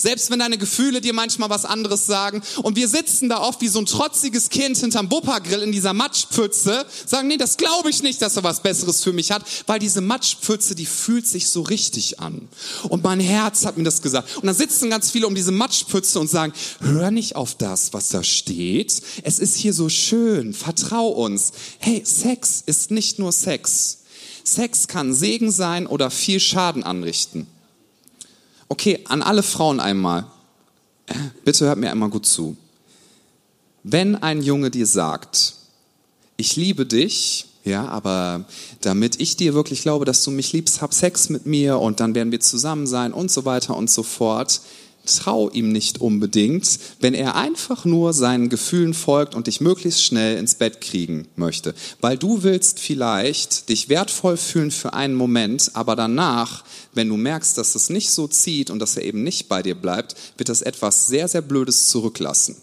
[0.00, 2.42] Selbst wenn deine Gefühle dir manchmal was anderes sagen.
[2.62, 6.86] Und wir sitzen da oft wie so ein trotziges Kind hinterm Wuppergrill in dieser Matschpfütze,
[7.06, 10.00] sagen, nee, das glaube ich nicht, dass er was Besseres für mich hat, weil diese
[10.00, 12.48] Matschpfütze, die fühlt sich so richtig an.
[12.88, 14.36] Und mein Herz hat mir das gesagt.
[14.36, 18.08] Und dann sitzen ganz viele um diese Matschpfütze und sagen, hör nicht auf das, was
[18.08, 19.02] da steht.
[19.22, 21.52] Es ist hier so schön, vertrau uns.
[21.78, 23.98] Hey, Sex ist nicht nur Sex.
[24.44, 27.46] Sex kann Segen sein oder viel Schaden anrichten.
[28.72, 30.26] Okay, an alle Frauen einmal.
[31.44, 32.56] Bitte hört mir einmal gut zu.
[33.82, 35.54] Wenn ein Junge dir sagt,
[36.36, 38.44] ich liebe dich, ja, aber
[38.80, 42.14] damit ich dir wirklich glaube, dass du mich liebst, hab Sex mit mir und dann
[42.14, 44.60] werden wir zusammen sein und so weiter und so fort,
[45.04, 50.38] trau ihm nicht unbedingt, wenn er einfach nur seinen Gefühlen folgt und dich möglichst schnell
[50.38, 51.74] ins Bett kriegen möchte.
[52.00, 57.56] Weil du willst vielleicht dich wertvoll fühlen für einen Moment, aber danach, wenn du merkst,
[57.56, 60.62] dass es nicht so zieht und dass er eben nicht bei dir bleibt, wird das
[60.62, 62.56] etwas sehr, sehr Blödes zurücklassen.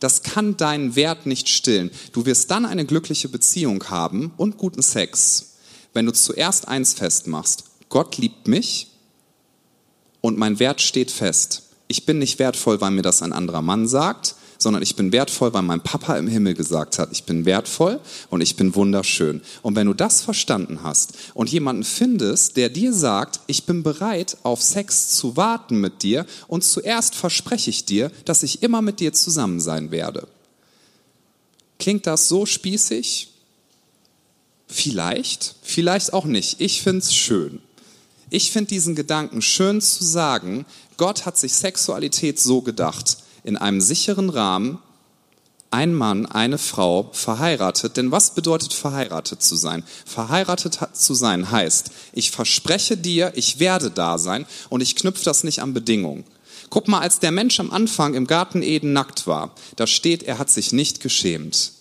[0.00, 1.90] Das kann deinen Wert nicht stillen.
[2.12, 5.56] Du wirst dann eine glückliche Beziehung haben und guten Sex,
[5.92, 7.64] wenn du zuerst eins festmachst.
[7.88, 8.88] Gott liebt mich
[10.20, 11.64] und mein Wert steht fest.
[11.88, 15.52] Ich bin nicht wertvoll, weil mir das ein anderer Mann sagt, sondern ich bin wertvoll,
[15.52, 18.00] weil mein Papa im Himmel gesagt hat, ich bin wertvoll
[18.30, 19.42] und ich bin wunderschön.
[19.62, 24.36] Und wenn du das verstanden hast und jemanden findest, der dir sagt, ich bin bereit,
[24.42, 29.00] auf Sex zu warten mit dir und zuerst verspreche ich dir, dass ich immer mit
[29.00, 30.26] dir zusammen sein werde.
[31.78, 33.28] Klingt das so spießig?
[34.68, 36.60] Vielleicht, vielleicht auch nicht.
[36.60, 37.60] Ich find's schön.
[38.30, 40.64] Ich finde diesen Gedanken schön zu sagen,
[40.96, 44.78] Gott hat sich Sexualität so gedacht, in einem sicheren Rahmen,
[45.70, 47.96] ein Mann, eine Frau verheiratet.
[47.96, 49.82] Denn was bedeutet verheiratet zu sein?
[50.04, 55.44] Verheiratet zu sein heißt, ich verspreche dir, ich werde da sein und ich knüpfe das
[55.44, 56.24] nicht an Bedingungen.
[56.68, 60.38] Guck mal, als der Mensch am Anfang im Garten Eden nackt war, da steht, er
[60.38, 61.72] hat sich nicht geschämt.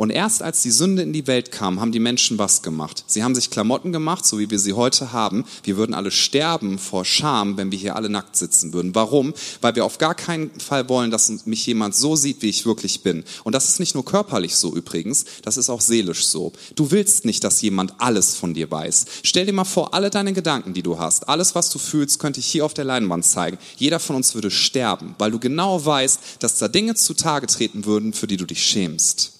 [0.00, 3.04] Und erst als die Sünde in die Welt kam, haben die Menschen was gemacht.
[3.06, 5.44] Sie haben sich Klamotten gemacht, so wie wir sie heute haben.
[5.62, 8.94] Wir würden alle sterben vor Scham, wenn wir hier alle nackt sitzen würden.
[8.94, 9.34] Warum?
[9.60, 13.02] Weil wir auf gar keinen Fall wollen, dass mich jemand so sieht, wie ich wirklich
[13.02, 13.24] bin.
[13.44, 16.54] Und das ist nicht nur körperlich so übrigens, das ist auch seelisch so.
[16.76, 19.04] Du willst nicht, dass jemand alles von dir weiß.
[19.22, 22.40] Stell dir mal vor, alle deine Gedanken, die du hast, alles, was du fühlst, könnte
[22.40, 23.58] ich hier auf der Leinwand zeigen.
[23.76, 28.14] Jeder von uns würde sterben, weil du genau weißt, dass da Dinge zutage treten würden,
[28.14, 29.39] für die du dich schämst.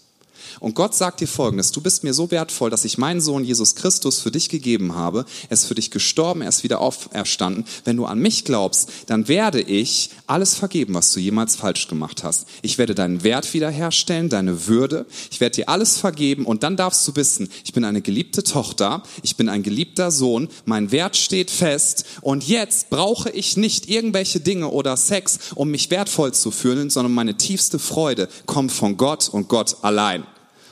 [0.59, 3.75] Und Gott sagt dir Folgendes, du bist mir so wertvoll, dass ich meinen Sohn Jesus
[3.75, 5.25] Christus für dich gegeben habe.
[5.49, 7.65] Er ist für dich gestorben, er ist wieder auferstanden.
[7.85, 12.25] Wenn du an mich glaubst, dann werde ich alles vergeben, was du jemals falsch gemacht
[12.25, 12.47] hast.
[12.63, 15.07] Ich werde deinen Wert wiederherstellen, deine Würde.
[15.31, 19.03] Ich werde dir alles vergeben und dann darfst du wissen, ich bin eine geliebte Tochter,
[19.23, 24.41] ich bin ein geliebter Sohn, mein Wert steht fest und jetzt brauche ich nicht irgendwelche
[24.41, 29.29] Dinge oder Sex, um mich wertvoll zu fühlen, sondern meine tiefste Freude kommt von Gott
[29.29, 30.25] und Gott allein.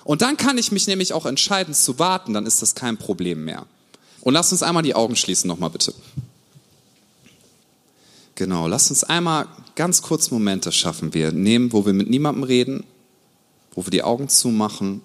[0.09, 3.45] Und dann kann ich mich nämlich auch entscheiden zu warten, dann ist das kein Problem
[3.45, 3.67] mehr.
[4.23, 5.93] Und lass uns einmal die Augen schließen nochmal bitte.
[8.35, 12.85] Genau, lass uns einmal ganz kurz Momente schaffen wir nehmen, wo wir mit niemandem reden,
[13.73, 15.03] wo wir die Augen zumachen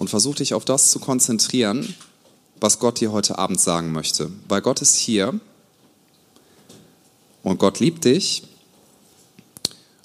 [0.00, 1.94] und versuch dich auf das zu konzentrieren,
[2.60, 4.32] was Gott dir heute Abend sagen möchte.
[4.48, 5.38] Weil Gott ist hier
[7.44, 8.42] und Gott liebt dich.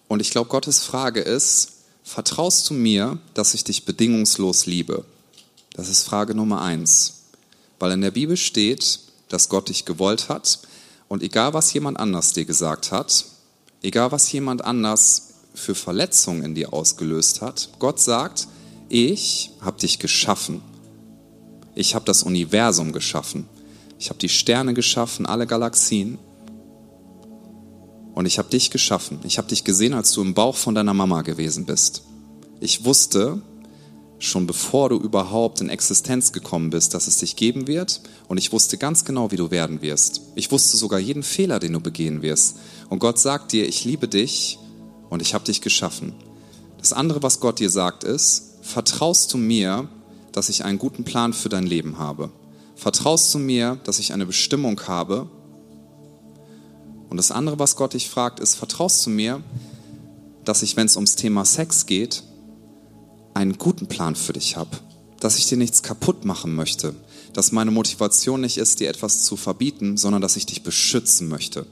[0.08, 1.75] Und ich glaube, Gottes Frage ist,
[2.06, 5.04] vertraust du mir, dass ich dich bedingungslos liebe?
[5.74, 7.24] Das ist Frage Nummer eins.
[7.80, 10.60] Weil in der Bibel steht, dass Gott dich gewollt hat
[11.10, 13.26] und egal was jemand anders dir gesagt hat,
[13.82, 18.48] egal was jemand anders für Verletzungen in dir ausgelöst hat, Gott sagt,
[18.88, 20.62] ich habe dich geschaffen.
[21.74, 23.48] Ich habe das Universum geschaffen.
[23.98, 26.20] Ich habe die Sterne geschaffen, alle Galaxien.
[28.16, 29.20] Und ich habe dich geschaffen.
[29.24, 32.04] Ich habe dich gesehen, als du im Bauch von deiner Mama gewesen bist.
[32.62, 33.42] Ich wusste
[34.20, 38.02] schon bevor du überhaupt in Existenz gekommen bist, dass es dich geben wird.
[38.30, 40.22] Und ich wusste ganz genau, wie du werden wirst.
[40.36, 42.58] Ich wusste sogar jeden Fehler, den du begehen wirst.
[42.90, 44.58] Und Gott sagt dir, ich liebe dich
[45.10, 46.14] und ich habe dich geschaffen.
[46.78, 49.90] Das andere, was Gott dir sagt, ist, vertraust du mir,
[50.32, 52.32] dass ich einen guten Plan für dein Leben habe?
[52.76, 55.30] Vertraust du mir, dass ich eine Bestimmung habe
[57.10, 59.44] und das andere, was Gott dich fragt, ist, vertraust du mir,
[60.44, 62.24] dass ich, wenn es ums Thema Sex geht,
[63.34, 64.72] einen guten Plan für dich habe,
[65.20, 66.96] dass ich dir nichts kaputt machen möchte,
[67.34, 71.66] dass meine Motivation nicht ist, dir etwas zu verbieten, sondern dass ich dich beschützen möchte,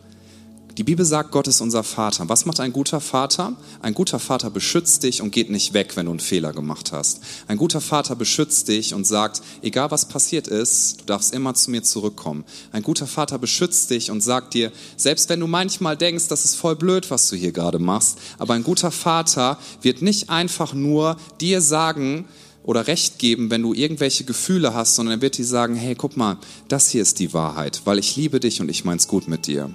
[0.78, 2.28] die Bibel sagt, Gott ist unser Vater.
[2.30, 3.55] Was macht ein guter Vater?
[3.82, 7.21] Ein guter Vater beschützt dich und geht nicht weg, wenn du einen Fehler gemacht hast.
[7.47, 11.69] Ein guter Vater beschützt dich und sagt, egal was passiert ist, du darfst immer zu
[11.69, 12.43] mir zurückkommen.
[12.71, 16.55] Ein guter Vater beschützt dich und sagt dir, selbst wenn du manchmal denkst, das ist
[16.55, 21.17] voll blöd, was du hier gerade machst, aber ein guter Vater wird nicht einfach nur
[21.39, 22.26] dir sagen,
[22.63, 26.15] oder Recht geben, wenn du irgendwelche Gefühle hast, sondern er wird dir sagen, hey, guck
[26.15, 26.38] mal,
[26.69, 29.69] das hier ist die Wahrheit, weil ich liebe dich und ich mein's gut mit dir.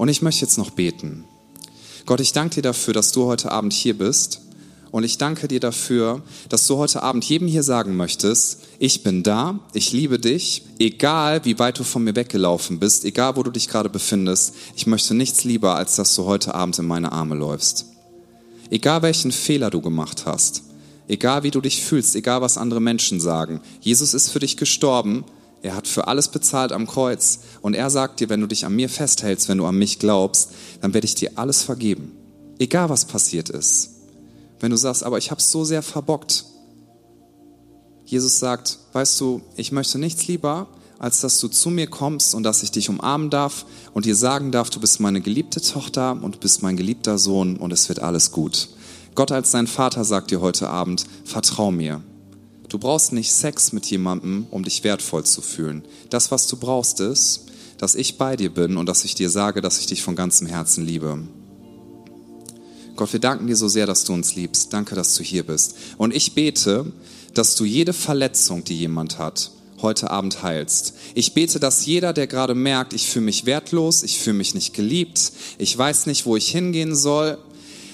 [0.00, 1.24] Und ich möchte jetzt noch beten.
[2.06, 4.40] Gott, ich danke dir dafür, dass du heute Abend hier bist.
[4.90, 9.22] Und ich danke dir dafür, dass du heute Abend jedem hier sagen möchtest, ich bin
[9.22, 13.50] da, ich liebe dich, egal wie weit du von mir weggelaufen bist, egal wo du
[13.50, 17.34] dich gerade befindest, ich möchte nichts lieber, als dass du heute Abend in meine Arme
[17.34, 17.84] läufst.
[18.70, 20.62] Egal welchen Fehler du gemacht hast,
[21.08, 25.26] egal wie du dich fühlst, egal was andere Menschen sagen, Jesus ist für dich gestorben,
[25.62, 27.40] er hat für alles bezahlt am Kreuz.
[27.60, 30.50] Und er sagt dir, wenn du dich an mir festhältst, wenn du an mich glaubst,
[30.80, 32.12] dann werde ich dir alles vergeben.
[32.58, 33.90] Egal was passiert ist.
[34.58, 36.44] Wenn du sagst, aber ich habe es so sehr verbockt.
[38.04, 40.66] Jesus sagt, weißt du, ich möchte nichts lieber,
[40.98, 44.52] als dass du zu mir kommst und dass ich dich umarmen darf und dir sagen
[44.52, 48.00] darf, du bist meine geliebte Tochter und du bist mein geliebter Sohn und es wird
[48.00, 48.68] alles gut.
[49.14, 52.02] Gott als dein Vater sagt dir heute Abend, vertrau mir.
[52.70, 55.82] Du brauchst nicht Sex mit jemandem, um dich wertvoll zu fühlen.
[56.08, 57.46] Das, was du brauchst, ist,
[57.78, 60.46] dass ich bei dir bin und dass ich dir sage, dass ich dich von ganzem
[60.46, 61.18] Herzen liebe.
[62.94, 64.72] Gott, wir danken dir so sehr, dass du uns liebst.
[64.72, 65.74] Danke, dass du hier bist.
[65.98, 66.92] Und ich bete,
[67.34, 69.50] dass du jede Verletzung, die jemand hat,
[69.82, 70.94] heute Abend heilst.
[71.14, 74.74] Ich bete, dass jeder, der gerade merkt, ich fühle mich wertlos, ich fühle mich nicht
[74.74, 77.36] geliebt, ich weiß nicht, wo ich hingehen soll,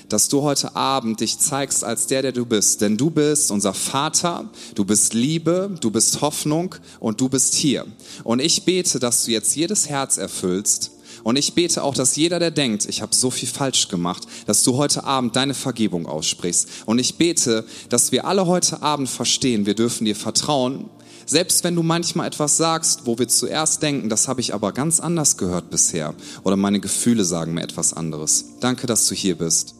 [0.09, 2.80] dass du heute Abend dich zeigst als der, der du bist.
[2.80, 7.86] Denn du bist unser Vater, du bist Liebe, du bist Hoffnung und du bist hier.
[8.24, 10.92] Und ich bete, dass du jetzt jedes Herz erfüllst,
[11.26, 14.62] Und ich bete auch, dass jeder, der denkt, ich habe so viel falsch gemacht, dass
[14.62, 16.68] du heute Abend deine Vergebung aussprichst.
[16.86, 20.88] Und ich bete, dass wir alle heute Abend verstehen, wir dürfen dir vertrauen,
[21.26, 25.00] selbst wenn du manchmal etwas sagst, wo wir zuerst denken, das habe ich aber ganz
[25.00, 28.44] anders gehört bisher oder meine Gefühle sagen mir etwas anderes.
[28.61, 29.76] Danke, dass du hier bist.